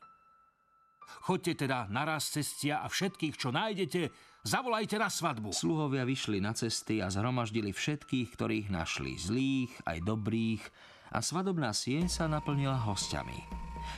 Choďte 1.26 1.66
teda 1.66 1.90
naraz 1.90 2.32
cestia 2.32 2.80
a 2.80 2.88
všetkých, 2.88 3.34
čo 3.34 3.50
nájdete, 3.52 4.08
zavolajte 4.46 4.96
na 4.96 5.10
svadbu. 5.10 5.50
Sluhovia 5.52 6.06
vyšli 6.06 6.40
na 6.40 6.54
cesty 6.54 7.02
a 7.02 7.10
zhromaždili 7.10 7.74
všetkých, 7.74 8.28
ktorých 8.38 8.68
našli, 8.70 9.18
zlých 9.18 9.74
aj 9.84 9.98
dobrých, 10.06 10.64
a 11.10 11.18
svadobná 11.18 11.74
sieň 11.74 12.06
sa 12.06 12.30
naplnila 12.30 12.78
hostiami. 12.86 13.42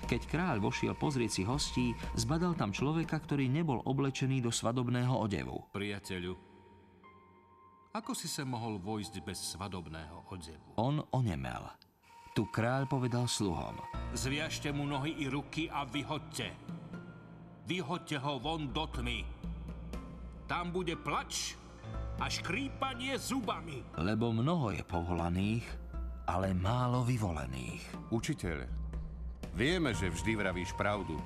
Keď 0.08 0.20
kráľ 0.32 0.64
vošiel 0.64 0.96
pozrieť 0.96 1.30
si 1.36 1.42
hostí, 1.44 1.86
zbadal 2.16 2.56
tam 2.56 2.72
človeka, 2.72 3.20
ktorý 3.20 3.52
nebol 3.52 3.84
oblečený 3.84 4.40
do 4.40 4.48
svadobného 4.48 5.12
odevu. 5.12 5.68
Priateľu, 5.76 6.51
ako 7.92 8.16
si 8.16 8.24
sa 8.24 8.48
mohol 8.48 8.80
vojsť 8.80 9.14
bez 9.20 9.38
svadobného 9.52 10.24
odevu? 10.32 10.80
On 10.80 11.04
onemel. 11.12 11.60
Tu 12.32 12.48
kráľ 12.48 12.88
povedal 12.88 13.28
sluhom. 13.28 13.76
Zviažte 14.16 14.72
mu 14.72 14.88
nohy 14.88 15.12
i 15.20 15.28
ruky 15.28 15.68
a 15.68 15.84
vyhoďte. 15.84 16.48
Vyhoďte 17.68 18.16
ho 18.16 18.40
von 18.40 18.72
do 18.72 18.88
tmy. 18.88 19.28
Tam 20.48 20.72
bude 20.72 20.96
plač 20.96 21.52
a 22.16 22.32
škrípanie 22.32 23.20
zubami. 23.20 23.84
Lebo 24.00 24.32
mnoho 24.32 24.72
je 24.72 24.80
povolaných, 24.88 25.68
ale 26.24 26.56
málo 26.56 27.04
vyvolených. 27.04 28.08
Učiteľ, 28.08 28.64
vieme, 29.52 29.92
že 29.92 30.08
vždy 30.08 30.32
vravíš 30.40 30.72
pravdu 30.72 31.20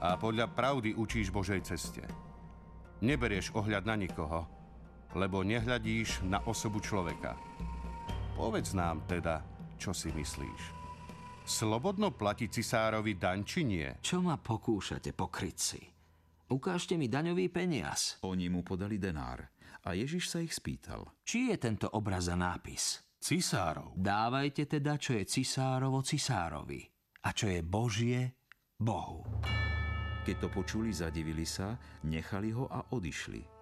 a 0.00 0.16
podľa 0.16 0.48
pravdy 0.56 0.96
učíš 0.96 1.28
Božej 1.28 1.60
ceste. 1.68 2.00
Neberieš 3.04 3.52
ohľad 3.52 3.84
na 3.84 4.00
nikoho, 4.00 4.57
lebo 5.18 5.42
nehľadíš 5.42 6.22
na 6.30 6.38
osobu 6.46 6.78
človeka. 6.78 7.34
Povedz 8.38 8.78
nám 8.78 9.02
teda, 9.10 9.42
čo 9.74 9.90
si 9.90 10.14
myslíš. 10.14 10.78
Slobodno 11.42 12.14
platí 12.14 12.46
cisárovi 12.46 13.18
daň, 13.18 13.42
či 13.42 13.66
nie? 13.66 13.88
Čo 13.98 14.22
ma 14.22 14.38
pokúšate, 14.38 15.10
pokrytci? 15.10 15.82
Ukážte 16.54 16.94
mi 16.94 17.10
daňový 17.10 17.50
peniaz. 17.50 18.22
Oni 18.22 18.46
mu 18.46 18.62
podali 18.62 18.96
denár 18.96 19.42
a 19.84 19.96
Ježiš 19.96 20.28
sa 20.28 20.38
ich 20.44 20.52
spýtal. 20.52 21.08
Či 21.24 21.50
je 21.52 21.56
tento 21.56 21.88
obraz 21.96 22.28
a 22.28 22.36
nápis? 22.36 23.00
Cisárov. 23.18 23.98
Dávajte 23.98 24.70
teda, 24.70 24.94
čo 25.00 25.18
je 25.18 25.26
cisárovo 25.26 26.04
cisárovi 26.06 26.86
a 27.26 27.34
čo 27.34 27.50
je 27.50 27.60
Božie 27.66 28.20
Bohu. 28.78 29.26
Keď 30.22 30.36
to 30.44 30.48
počuli, 30.52 30.92
zadivili 30.92 31.48
sa, 31.48 31.74
nechali 32.04 32.52
ho 32.52 32.68
a 32.68 32.92
odišli. 32.92 33.57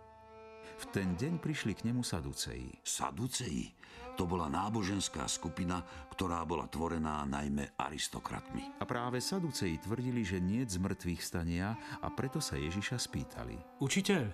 V 0.77 0.85
ten 0.93 1.17
deň 1.17 1.41
prišli 1.41 1.73
k 1.73 1.89
nemu 1.89 2.05
Saduceji. 2.05 2.85
Saduceji? 2.85 3.73
To 4.21 4.29
bola 4.29 4.49
náboženská 4.53 5.25
skupina, 5.25 5.81
ktorá 6.13 6.45
bola 6.45 6.69
tvorená 6.69 7.25
najmä 7.25 7.73
aristokratmi. 7.81 8.77
A 8.81 8.85
práve 8.85 9.25
Saduceji 9.25 9.81
tvrdili, 9.81 10.21
že 10.21 10.37
nie 10.37 10.69
z 10.69 10.77
mŕtvych 10.77 11.21
stania 11.25 11.77
a 12.05 12.09
preto 12.13 12.45
sa 12.45 12.61
Ježiša 12.61 12.97
spýtali. 13.01 13.57
Učiteľ, 13.81 14.25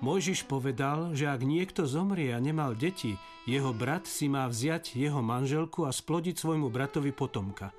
Mojžiš 0.00 0.46
povedal, 0.46 1.12
že 1.12 1.26
ak 1.26 1.42
niekto 1.42 1.84
zomrie 1.90 2.32
a 2.32 2.40
nemal 2.40 2.78
deti, 2.78 3.18
jeho 3.50 3.74
brat 3.74 4.06
si 4.06 4.30
má 4.30 4.46
vziať 4.46 4.94
jeho 4.94 5.20
manželku 5.20 5.84
a 5.84 5.92
splodiť 5.92 6.38
svojmu 6.38 6.70
bratovi 6.70 7.10
potomka. 7.10 7.74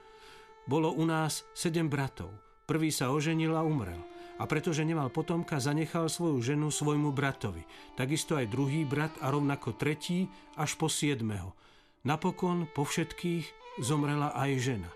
Bolo 0.67 0.91
u 0.91 1.08
nás 1.08 1.47
sedem 1.56 1.88
bratov. 1.88 2.32
Prvý 2.67 2.91
sa 2.91 3.10
oženil 3.10 3.56
a 3.56 3.63
umrel 3.63 4.11
a 4.41 4.49
pretože 4.49 4.82
nemal 4.82 5.13
potomka, 5.13 5.62
zanechal 5.62 6.10
svoju 6.10 6.41
ženu 6.41 6.73
svojmu 6.73 7.13
bratovi. 7.13 7.62
Takisto 7.93 8.34
aj 8.34 8.49
druhý 8.49 8.82
brat 8.89 9.13
a 9.21 9.30
rovnako 9.30 9.77
tretí 9.77 10.25
až 10.58 10.73
po 10.82 10.89
siedmeho. 10.89 11.54
Napokon 12.01 12.65
po 12.73 12.82
všetkých 12.82 13.77
zomrela 13.86 14.34
aj 14.34 14.51
žena. 14.58 14.89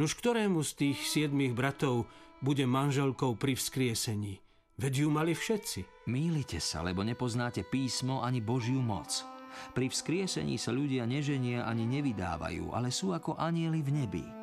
Nuž 0.00 0.16
ktorému 0.16 0.64
z 0.64 0.72
tých 0.72 0.98
siedmých 1.04 1.52
bratov 1.52 2.08
bude 2.40 2.64
manželkou 2.64 3.36
pri 3.36 3.52
vzkriesení? 3.52 4.40
Veď 4.80 5.04
ju 5.04 5.08
mali 5.12 5.36
všetci. 5.36 6.08
Mýlite 6.08 6.56
sa, 6.56 6.80
lebo 6.80 7.04
nepoznáte 7.04 7.60
písmo 7.68 8.24
ani 8.24 8.40
Božiu 8.40 8.80
moc. 8.80 9.28
Pri 9.76 9.92
vzkriesení 9.92 10.56
sa 10.56 10.72
ľudia 10.72 11.04
neženia 11.04 11.68
ani 11.68 11.84
nevydávajú, 11.84 12.72
ale 12.72 12.88
sú 12.88 13.12
ako 13.12 13.36
anieli 13.36 13.84
v 13.84 13.90
nebi. 13.92 14.39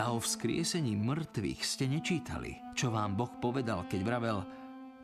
A 0.00 0.16
o 0.16 0.18
vzkriesení 0.18 0.96
mŕtvych 0.96 1.60
ste 1.60 1.84
nečítali, 1.84 2.56
čo 2.72 2.88
vám 2.88 3.20
Boh 3.20 3.28
povedal, 3.36 3.84
keď 3.84 4.00
vravel 4.00 4.40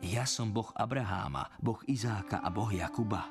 Ja 0.01 0.25
som 0.25 0.49
Boh 0.49 0.73
Abraháma, 0.73 1.53
Boh 1.61 1.77
Izáka 1.85 2.41
a 2.41 2.49
Boh 2.49 2.73
Jakuba. 2.73 3.29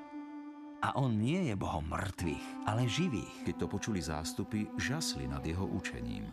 A 0.78 0.94
on 0.94 1.18
nie 1.18 1.50
je 1.50 1.58
Bohom 1.58 1.82
mŕtvych, 1.90 2.70
ale 2.70 2.86
živých. 2.86 3.50
Keď 3.50 3.54
to 3.58 3.66
počuli 3.66 3.98
zástupy, 3.98 4.70
žasli 4.78 5.26
nad 5.26 5.42
jeho 5.42 5.66
učením. 5.66 6.30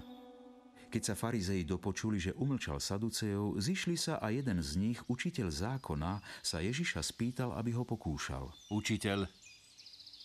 Keď 0.93 1.01
sa 1.01 1.17
farizei 1.17 1.65
dopočuli, 1.65 2.21
že 2.21 2.37
umlčal 2.37 2.77
Saducejov, 2.77 3.57
zišli 3.57 3.97
sa 3.97 4.21
a 4.21 4.29
jeden 4.29 4.61
z 4.61 4.77
nich, 4.77 5.01
učiteľ 5.09 5.49
zákona, 5.49 6.21
sa 6.45 6.61
Ježiša 6.61 7.01
spýtal, 7.01 7.57
aby 7.57 7.73
ho 7.73 7.81
pokúšal. 7.81 8.53
Učiteľ, 8.69 9.25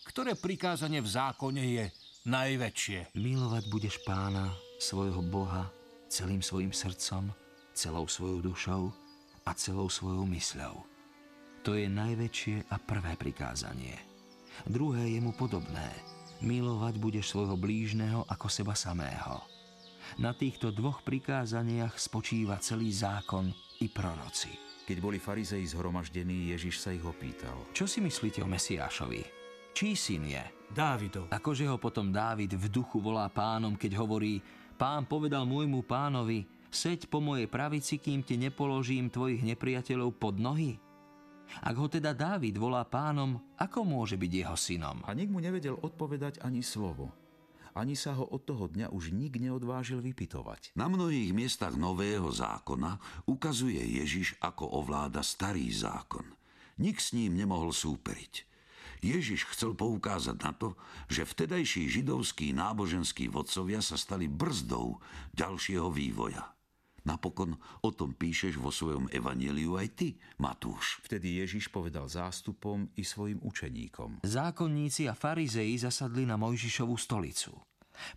ktoré 0.04 0.36
prikázanie 0.36 1.00
v 1.00 1.08
zákone 1.08 1.62
je 1.64 1.84
najväčšie? 2.28 3.16
Milovať 3.16 3.64
budeš 3.72 3.96
pána, 4.04 4.67
svojho 4.78 5.20
Boha, 5.26 5.68
celým 6.06 6.40
svojim 6.40 6.70
srdcom, 6.70 7.34
celou 7.74 8.06
svojou 8.06 8.40
dušou 8.40 8.94
a 9.44 9.50
celou 9.54 9.90
svojou 9.90 10.24
mysľou. 10.30 10.86
To 11.66 11.74
je 11.74 11.90
najväčšie 11.90 12.70
a 12.70 12.78
prvé 12.78 13.18
prikázanie. 13.18 13.98
Druhé 14.64 15.18
je 15.18 15.20
mu 15.20 15.34
podobné. 15.34 15.90
Milovať 16.38 17.02
budeš 17.02 17.34
svojho 17.34 17.58
blížneho 17.58 18.22
ako 18.30 18.46
seba 18.46 18.78
samého. 18.78 19.42
Na 20.22 20.32
týchto 20.32 20.72
dvoch 20.72 21.04
prikázaniach 21.04 21.98
spočíva 21.98 22.56
celý 22.62 22.94
zákon 22.94 23.50
i 23.82 23.86
proroci. 23.90 24.48
Keď 24.88 24.96
boli 25.04 25.20
farizei 25.20 25.68
zhromaždení, 25.68 26.48
Ježiš 26.56 26.80
sa 26.80 26.94
ich 26.96 27.04
opýtal. 27.04 27.68
Čo 27.76 27.84
si 27.84 28.00
myslíte 28.00 28.40
o 28.40 28.48
Mesiášovi? 28.48 29.20
Čí 29.76 29.92
syn 29.92 30.24
je? 30.24 30.44
Dávidov. 30.72 31.28
Akože 31.28 31.68
ho 31.68 31.76
potom 31.76 32.08
Dávid 32.08 32.56
v 32.56 32.66
duchu 32.72 32.96
volá 32.96 33.28
pánom, 33.28 33.76
keď 33.76 34.00
hovorí 34.00 34.40
Pán 34.78 35.10
povedal 35.10 35.42
môjmu 35.42 35.82
pánovi, 35.82 36.46
seď 36.70 37.10
po 37.10 37.18
mojej 37.18 37.50
pravici, 37.50 37.98
kým 37.98 38.22
ti 38.22 38.38
nepoložím 38.38 39.10
tvojich 39.10 39.42
nepriateľov 39.42 40.14
pod 40.14 40.38
nohy? 40.38 40.78
Ak 41.66 41.74
ho 41.74 41.90
teda 41.90 42.14
Dávid 42.14 42.54
volá 42.56 42.86
pánom, 42.86 43.42
ako 43.58 43.82
môže 43.82 44.14
byť 44.14 44.30
jeho 44.30 44.56
synom? 44.56 45.02
A 45.02 45.12
nik 45.18 45.34
mu 45.34 45.42
nevedel 45.42 45.74
odpovedať 45.74 46.38
ani 46.46 46.62
slovo 46.62 47.10
ani 47.78 47.94
sa 47.94 48.18
ho 48.18 48.26
od 48.26 48.42
toho 48.42 48.66
dňa 48.66 48.90
už 48.90 49.14
nik 49.14 49.38
neodvážil 49.38 50.02
vypitovať. 50.02 50.74
Na 50.74 50.90
mnohých 50.90 51.30
miestach 51.30 51.78
Nového 51.78 52.26
zákona 52.26 52.98
ukazuje 53.30 53.78
Ježiš, 53.78 54.34
ako 54.42 54.82
ovláda 54.82 55.22
starý 55.22 55.70
zákon. 55.70 56.26
Nik 56.82 56.98
s 56.98 57.14
ním 57.14 57.38
nemohol 57.38 57.70
súperiť. 57.70 58.57
Ježiš 59.00 59.48
chcel 59.54 59.74
poukázať 59.78 60.36
na 60.42 60.52
to, 60.54 60.74
že 61.06 61.26
vtedajší 61.26 61.88
židovskí 61.88 62.50
náboženskí 62.54 63.30
vodcovia 63.30 63.82
sa 63.82 63.94
stali 63.94 64.26
brzdou 64.26 64.98
ďalšieho 65.34 65.88
vývoja. 65.90 66.58
Napokon 67.06 67.56
o 67.80 67.90
tom 67.94 68.12
píšeš 68.12 68.60
vo 68.60 68.68
svojom 68.68 69.08
evaneliu 69.08 69.80
aj 69.80 69.88
ty, 69.96 70.08
Matúš. 70.36 71.00
Vtedy 71.08 71.40
Ježiš 71.40 71.72
povedal 71.72 72.04
zástupom 72.04 72.90
i 72.98 73.02
svojim 73.06 73.40
učeníkom. 73.40 74.20
Zákonníci 74.26 75.08
a 75.08 75.16
farizei 75.16 75.72
zasadli 75.80 76.28
na 76.28 76.36
Mojžišovú 76.36 76.98
stolicu. 77.00 77.56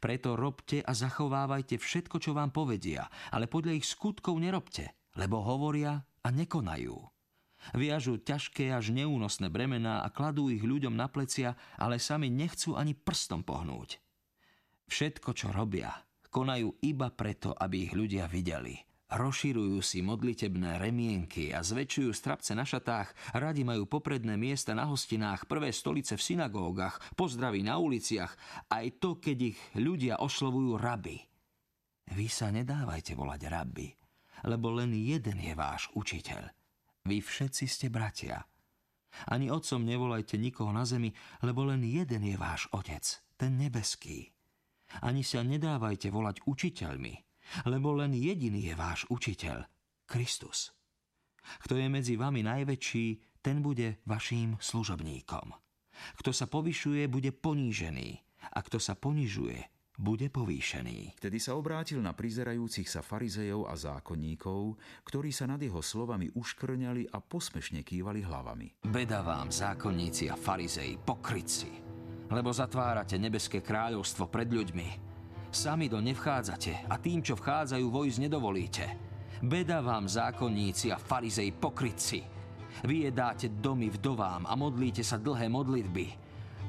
Preto 0.04 0.36
robte 0.36 0.84
a 0.84 0.92
zachovávajte 0.92 1.80
všetko, 1.80 2.20
čo 2.20 2.36
vám 2.36 2.52
povedia, 2.54 3.08
ale 3.34 3.48
podľa 3.48 3.80
ich 3.80 3.88
skutkov 3.88 4.38
nerobte, 4.38 4.92
lebo 5.18 5.42
hovoria 5.42 6.04
a 6.22 6.28
nekonajú. 6.30 7.21
Viažu 7.78 8.18
ťažké 8.18 8.74
až 8.74 8.90
neúnosné 8.90 9.54
bremená 9.54 10.02
a 10.02 10.10
kladú 10.10 10.50
ich 10.50 10.66
ľuďom 10.66 10.98
na 10.98 11.08
plecia, 11.08 11.54
ale 11.78 12.02
sami 12.02 12.28
nechcú 12.34 12.74
ani 12.74 12.98
prstom 12.98 13.46
pohnúť. 13.46 14.02
Všetko, 14.90 15.32
čo 15.32 15.54
robia, 15.56 15.94
konajú 16.28 16.82
iba 16.84 17.08
preto, 17.14 17.56
aby 17.56 17.88
ich 17.88 17.94
ľudia 17.96 18.28
videli. 18.28 18.76
Rozširujú 19.12 19.84
si 19.84 20.00
modlitebné 20.00 20.80
remienky 20.80 21.52
a 21.52 21.60
zväčšujú 21.60 22.16
strapce 22.16 22.56
na 22.56 22.64
šatách, 22.64 23.36
radi 23.36 23.68
majú 23.68 23.84
popredné 23.84 24.40
miesta 24.40 24.72
na 24.72 24.88
hostinách, 24.88 25.52
prvé 25.52 25.76
stolice 25.76 26.16
v 26.16 26.24
synagógach, 26.24 26.96
pozdraví 27.20 27.60
na 27.60 27.76
uliciach, 27.76 28.32
aj 28.72 29.04
to, 29.04 29.20
keď 29.20 29.52
ich 29.52 29.60
ľudia 29.76 30.16
oslovujú 30.24 30.80
raby. 30.80 31.20
Vy 32.16 32.28
sa 32.32 32.56
nedávajte 32.56 33.12
volať 33.12 33.42
raby, 33.52 33.92
lebo 34.48 34.80
len 34.80 34.96
jeden 34.96 35.44
je 35.44 35.54
váš 35.60 35.92
učiteľ. 35.92 36.61
Vy 37.06 37.18
všetci 37.22 37.66
ste 37.66 37.88
bratia. 37.90 38.46
Ani 39.28 39.52
otcom 39.52 39.84
nevolajte 39.84 40.40
nikoho 40.40 40.72
na 40.72 40.88
zemi, 40.88 41.12
lebo 41.44 41.68
len 41.68 41.84
jeden 41.84 42.24
je 42.24 42.36
váš 42.40 42.72
otec, 42.72 43.04
ten 43.36 43.60
nebeský. 43.60 44.32
Ani 45.04 45.24
sa 45.24 45.44
nedávajte 45.44 46.12
volať 46.12 46.44
učiteľmi, 46.48 47.14
lebo 47.68 47.96
len 47.96 48.16
jediný 48.16 48.72
je 48.72 48.76
váš 48.76 49.04
učiteľ, 49.12 49.68
Kristus. 50.08 50.72
Kto 51.66 51.80
je 51.80 51.88
medzi 51.90 52.16
vami 52.16 52.46
najväčší, 52.46 53.40
ten 53.42 53.66
bude 53.66 54.04
vaším 54.06 54.62
služobníkom. 54.62 55.52
Kto 56.22 56.30
sa 56.32 56.46
povyšuje, 56.46 57.10
bude 57.10 57.34
ponížený, 57.34 58.10
a 58.54 58.60
kto 58.62 58.78
sa 58.78 58.94
ponižuje, 58.94 59.60
bude 59.98 60.32
povýšený. 60.32 61.20
Vtedy 61.20 61.38
sa 61.40 61.56
obrátil 61.56 62.00
na 62.00 62.16
prizerajúcich 62.16 62.88
sa 62.88 63.04
farizejov 63.04 63.68
a 63.68 63.76
zákonníkov, 63.76 64.80
ktorí 65.04 65.32
sa 65.36 65.48
nad 65.48 65.60
jeho 65.60 65.84
slovami 65.84 66.32
uškrňali 66.32 67.12
a 67.12 67.18
posmešne 67.20 67.84
kývali 67.84 68.24
hlavami. 68.24 68.88
Beda 68.88 69.26
vám, 69.26 69.52
zákonníci 69.52 70.32
a 70.32 70.36
farizeji, 70.40 70.96
pokrytci, 71.02 71.72
lebo 72.32 72.50
zatvárate 72.56 73.20
nebeské 73.20 73.60
kráľovstvo 73.60 74.32
pred 74.32 74.48
ľuďmi, 74.48 75.12
Sami 75.52 75.92
do 75.92 76.00
nevchádzate 76.00 76.88
a 76.88 76.96
tým, 76.96 77.20
čo 77.20 77.36
vchádzajú, 77.36 77.84
vojsť 77.92 78.18
nedovolíte. 78.24 78.86
Beda 79.44 79.84
vám, 79.84 80.08
zákonníci 80.08 80.96
a 80.96 80.98
farizej 80.98 81.52
pokrytci. 81.60 82.24
Vy 82.88 83.12
jedáte 83.12 83.52
domy 83.52 83.92
vdovám 83.92 84.48
a 84.48 84.56
modlíte 84.56 85.04
sa 85.04 85.20
dlhé 85.20 85.52
modlitby. 85.52 86.08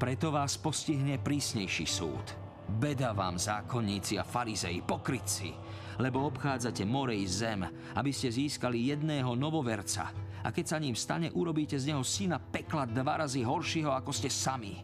Preto 0.03 0.35
vás 0.35 0.59
postihne 0.59 1.15
prísnejší 1.23 1.87
súd. 1.87 2.42
Beda 2.69 3.11
vám, 3.13 3.39
zákonníci 3.39 4.19
a 4.19 4.25
farizej 4.25 4.83
pokrytci, 4.87 5.51
lebo 5.99 6.27
obchádzate 6.31 6.87
morej 6.87 7.27
zem, 7.27 7.67
aby 7.99 8.11
ste 8.15 8.31
získali 8.33 8.95
jedného 8.95 9.35
novoverca. 9.35 10.11
A 10.43 10.49
keď 10.51 10.75
sa 10.75 10.79
ním 10.83 10.99
stane, 10.99 11.31
urobíte 11.31 11.79
z 11.79 11.95
neho 11.95 12.03
syna 12.03 12.39
pekla 12.43 12.87
dva 12.87 13.23
razy 13.23 13.47
horšieho, 13.47 13.91
ako 13.95 14.11
ste 14.11 14.31
sami. 14.31 14.79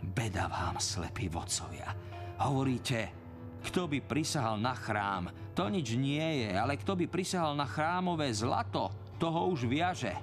Beda 0.00 0.48
vám, 0.48 0.80
slepí 0.80 1.28
vodcovia. 1.28 1.92
Hovoríte, 2.40 3.12
kto 3.60 3.84
by 3.86 4.00
prisahal 4.00 4.56
na 4.56 4.72
chrám, 4.72 5.28
to 5.52 5.68
nič 5.68 5.92
nie 6.00 6.48
je, 6.48 6.50
ale 6.56 6.80
kto 6.80 6.96
by 6.96 7.06
prisahal 7.06 7.52
na 7.52 7.68
chrámové 7.68 8.32
zlato, 8.32 8.88
toho 9.20 9.52
už 9.52 9.68
viaže. 9.68 10.16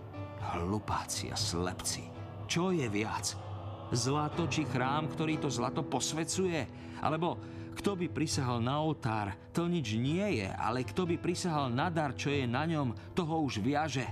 Hlupáci 0.58 1.30
a 1.30 1.38
slepci. 1.38 2.10
Čo 2.50 2.74
je 2.74 2.90
viac? 2.90 3.47
Zlato 3.96 4.52
či 4.52 4.68
chrám, 4.68 5.08
ktorý 5.08 5.40
to 5.40 5.48
zlato 5.48 5.80
posvecuje? 5.80 6.68
Alebo 7.00 7.40
kto 7.78 7.94
by 7.94 8.10
prisahal 8.10 8.60
na 8.60 8.82
oltár, 8.82 9.32
to 9.54 9.70
nič 9.70 9.96
nie 9.96 10.44
je, 10.44 10.50
ale 10.50 10.82
kto 10.84 11.06
by 11.06 11.16
prisahal 11.22 11.70
na 11.70 11.88
dar, 11.94 12.18
čo 12.18 12.34
je 12.34 12.44
na 12.44 12.66
ňom, 12.66 13.14
toho 13.14 13.46
už 13.46 13.64
viaže. 13.64 14.04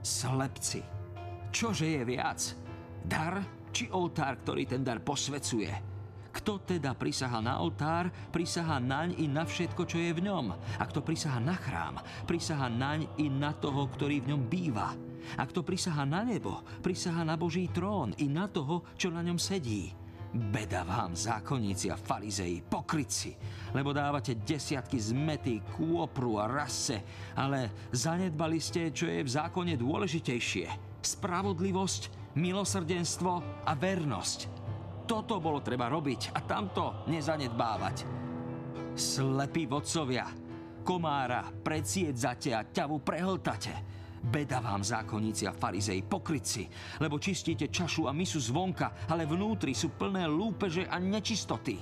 Slepci. 0.00 0.82
Čože 1.52 1.86
je 1.86 2.02
viac? 2.02 2.40
Dar 3.04 3.44
či 3.70 3.92
oltár, 3.92 4.40
ktorý 4.40 4.64
ten 4.64 4.82
dar 4.82 4.98
posvecuje? 5.04 5.91
Kto 6.32 6.64
teda 6.64 6.96
prisaha 6.96 7.44
na 7.44 7.60
oltár, 7.60 8.08
prisaha 8.32 8.80
naň 8.80 9.20
i 9.20 9.28
na 9.28 9.44
všetko, 9.44 9.84
čo 9.84 10.00
je 10.00 10.16
v 10.16 10.24
ňom. 10.24 10.56
A 10.80 10.84
kto 10.88 11.04
prisaha 11.04 11.36
na 11.36 11.52
chrám, 11.52 12.00
prisaha 12.24 12.72
naň 12.72 13.04
i 13.20 13.28
na 13.28 13.52
toho, 13.52 13.84
ktorý 13.92 14.24
v 14.24 14.32
ňom 14.32 14.42
býva. 14.48 14.96
A 15.36 15.44
kto 15.44 15.60
prisaha 15.60 16.08
na 16.08 16.24
nebo, 16.24 16.64
prisaha 16.80 17.20
na 17.22 17.36
Boží 17.36 17.68
trón 17.68 18.16
i 18.16 18.26
na 18.32 18.48
toho, 18.48 18.88
čo 18.96 19.12
na 19.12 19.20
ňom 19.20 19.36
sedí. 19.36 19.92
Beda 20.32 20.80
vám, 20.88 21.12
zákonníci 21.12 21.92
a 21.92 22.00
farizei, 22.00 22.64
pokryci, 22.64 23.36
lebo 23.76 23.92
dávate 23.92 24.40
desiatky 24.40 24.96
zmety, 24.96 25.60
kôpru 25.76 26.40
a 26.40 26.48
rase, 26.48 27.04
ale 27.36 27.92
zanedbali 27.92 28.56
ste, 28.56 28.88
čo 28.96 29.12
je 29.12 29.20
v 29.20 29.28
zákone 29.28 29.76
dôležitejšie. 29.76 30.96
Spravodlivosť, 31.04 32.32
milosrdenstvo 32.40 33.32
a 33.68 33.72
vernosť 33.76 34.61
toto 35.12 35.44
bolo 35.44 35.60
treba 35.60 35.92
robiť 35.92 36.32
a 36.32 36.40
tamto 36.40 37.04
nezanedbávať. 37.12 37.96
Slepí 38.96 39.68
vodcovia, 39.68 40.24
komára 40.80 41.52
predsiedzate 41.52 42.56
a 42.56 42.64
ťavu 42.64 43.04
prehltate. 43.04 43.76
Beda 44.24 44.64
vám, 44.64 44.80
zákonníci 44.80 45.44
a 45.44 45.52
farizej, 45.52 46.00
pokryci, 46.08 46.64
lebo 46.96 47.20
čistíte 47.20 47.68
čašu 47.68 48.08
a 48.08 48.16
misu 48.16 48.40
zvonka, 48.40 49.04
ale 49.12 49.28
vnútri 49.28 49.76
sú 49.76 49.92
plné 49.92 50.24
lúpeže 50.24 50.88
a 50.88 50.96
nečistoty. 50.96 51.76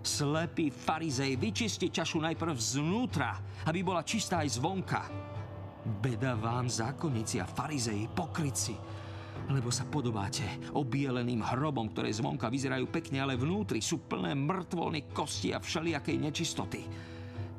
Slepý 0.00 0.72
farizej, 0.72 1.36
vyčisti 1.36 1.92
čašu 1.92 2.24
najprv 2.24 2.56
znútra, 2.56 3.36
aby 3.68 3.84
bola 3.84 4.00
čistá 4.00 4.40
aj 4.40 4.56
zvonka. 4.56 5.02
Beda 6.00 6.40
vám, 6.40 6.72
zákonníci 6.72 7.36
a 7.36 7.44
farizei, 7.44 8.08
pokryci, 8.08 8.72
lebo 9.52 9.68
sa 9.68 9.84
podobáte 9.84 10.42
obieleným 10.72 11.44
hrobom, 11.44 11.92
ktoré 11.92 12.08
zvonka 12.10 12.48
vyzerajú 12.48 12.88
pekne, 12.88 13.20
ale 13.20 13.36
vnútri 13.36 13.84
sú 13.84 14.02
plné 14.08 14.32
mŕtvolných 14.32 15.12
kosti 15.12 15.52
a 15.52 15.60
všelijakej 15.60 16.16
nečistoty. 16.16 16.82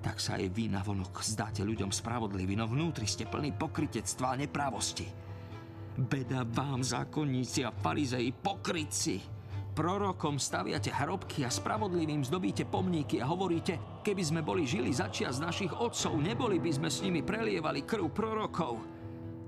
Tak 0.04 0.20
sa 0.20 0.36
aj 0.36 0.52
vy 0.52 0.68
navonok 0.68 1.24
zdáte 1.24 1.64
ľuďom 1.64 1.94
spravodliví, 1.94 2.60
no 2.60 2.68
vnútri 2.68 3.08
ste 3.08 3.24
plní 3.24 3.56
pokrytectva 3.56 4.36
a 4.36 4.40
neprávosti. 4.42 5.08
Beda 5.94 6.42
vám, 6.44 6.82
zákonníci 6.82 7.64
a 7.64 7.72
farizei, 7.72 8.34
pokryci! 8.34 9.22
Prorokom 9.74 10.38
staviate 10.38 10.94
hrobky 10.94 11.42
a 11.42 11.50
spravodlivým 11.50 12.22
zdobíte 12.22 12.70
pomníky 12.70 13.18
a 13.18 13.26
hovoríte, 13.26 14.06
keby 14.06 14.22
sme 14.22 14.42
boli 14.46 14.70
žili 14.70 14.94
začias 14.94 15.42
našich 15.42 15.74
otcov, 15.74 16.14
neboli 16.22 16.62
by 16.62 16.72
sme 16.78 16.90
s 16.94 17.02
nimi 17.02 17.26
prelievali 17.26 17.82
krv 17.82 18.06
prorokov. 18.14 19.03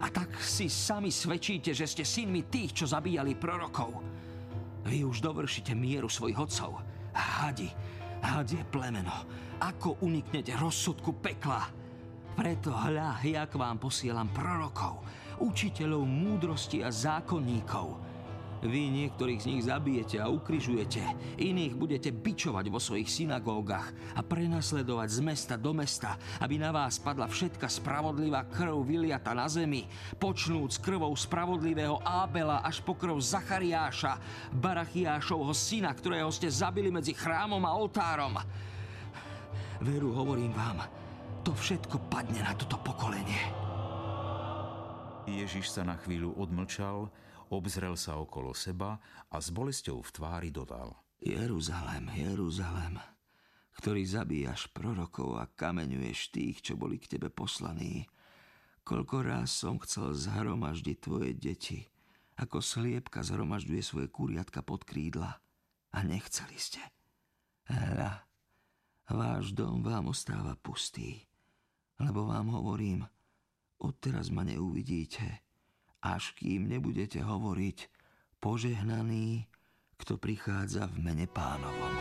A 0.06 0.14
tak 0.14 0.38
si 0.38 0.70
sami 0.70 1.10
svedčíte, 1.10 1.74
že 1.74 1.90
ste 1.90 2.06
synmi 2.06 2.46
tých, 2.46 2.78
čo 2.78 2.86
zabíjali 2.86 3.34
prorokov. 3.34 4.06
Vy 4.86 5.02
už 5.02 5.26
dovršite 5.26 5.74
mieru 5.74 6.06
svojich 6.06 6.38
otcov. 6.38 6.78
Hadi, 7.18 7.74
hadie 8.22 8.62
plemeno, 8.70 9.26
ako 9.58 9.98
uniknete 10.06 10.54
rozsudku 10.62 11.18
pekla. 11.26 11.66
Preto 12.38 12.70
hľa, 12.70 13.18
jak 13.26 13.58
vám 13.58 13.82
posielam 13.82 14.30
prorokov, 14.30 15.02
učiteľov 15.42 16.06
múdrosti 16.06 16.86
a 16.86 16.94
zákonníkov, 16.94 17.98
vy 18.66 18.90
niektorých 18.92 19.42
z 19.42 19.50
nich 19.50 19.62
zabijete 19.66 20.18
a 20.20 20.30
ukrižujete, 20.30 21.02
iných 21.40 21.74
budete 21.78 22.10
bičovať 22.12 22.66
vo 22.68 22.82
svojich 22.82 23.08
synagógach 23.08 23.94
a 24.18 24.22
prenasledovať 24.26 25.10
z 25.10 25.20
mesta 25.22 25.54
do 25.56 25.72
mesta, 25.72 26.18
aby 26.42 26.58
na 26.58 26.74
vás 26.74 26.98
padla 26.98 27.30
všetka 27.30 27.70
spravodlivá 27.70 28.50
krv 28.50 28.82
vyliata 28.82 29.32
na 29.38 29.46
zemi, 29.46 29.86
počnúc 30.18 30.82
krvou 30.82 31.14
spravodlivého 31.14 32.02
Ábela 32.02 32.66
až 32.66 32.82
po 32.82 32.98
krv 32.98 33.18
Zachariáša, 33.22 34.18
Barachiášovho 34.54 35.54
syna, 35.54 35.94
ktorého 35.94 36.30
ste 36.34 36.50
zabili 36.50 36.90
medzi 36.90 37.14
chrámom 37.14 37.62
a 37.64 37.72
oltárom. 37.78 38.36
Veru, 39.82 40.16
hovorím 40.16 40.56
vám, 40.56 40.82
to 41.46 41.54
všetko 41.54 42.10
padne 42.10 42.42
na 42.42 42.58
toto 42.58 42.80
pokolenie. 42.82 43.66
Ježiš 45.26 45.74
sa 45.74 45.82
na 45.82 45.98
chvíľu 45.98 46.38
odmlčal, 46.38 47.10
obzrel 47.52 48.00
sa 48.00 48.18
okolo 48.18 48.56
seba 48.56 48.98
a 49.30 49.38
s 49.38 49.52
bolesťou 49.54 50.02
v 50.02 50.10
tvári 50.14 50.50
dodal. 50.50 50.96
Jeruzalem, 51.22 52.12
Jeruzalem, 52.14 53.00
ktorý 53.80 54.04
zabíjaš 54.06 54.70
prorokov 54.72 55.40
a 55.40 55.50
kameňuješ 55.50 56.20
tých, 56.32 56.58
čo 56.62 56.74
boli 56.78 57.02
k 57.02 57.18
tebe 57.18 57.34
poslaní. 57.34 58.06
Koľko 58.86 59.26
raz 59.26 59.50
som 59.52 59.82
chcel 59.82 60.14
zhromaždiť 60.14 60.98
tvoje 61.02 61.34
deti, 61.34 61.88
ako 62.36 62.60
sliepka 62.62 63.24
zhromažďuje 63.24 63.82
svoje 63.82 64.08
kuriatka 64.12 64.62
pod 64.62 64.86
krídla. 64.86 65.40
A 65.96 66.04
nechceli 66.04 66.60
ste. 66.60 66.84
Hľa, 67.72 68.28
váš 69.10 69.56
dom 69.56 69.82
vám 69.82 70.12
ostáva 70.12 70.54
pustý, 70.60 71.24
lebo 71.98 72.28
vám 72.28 72.52
hovorím, 72.52 73.08
odteraz 73.80 74.30
ma 74.30 74.44
neuvidíte, 74.44 75.45
až 76.06 76.38
kým 76.38 76.70
nebudete 76.70 77.26
hovoriť 77.26 77.90
požehnaný, 78.38 79.50
kto 79.98 80.22
prichádza 80.22 80.86
v 80.94 81.02
mene 81.02 81.26
pánovom. 81.26 81.94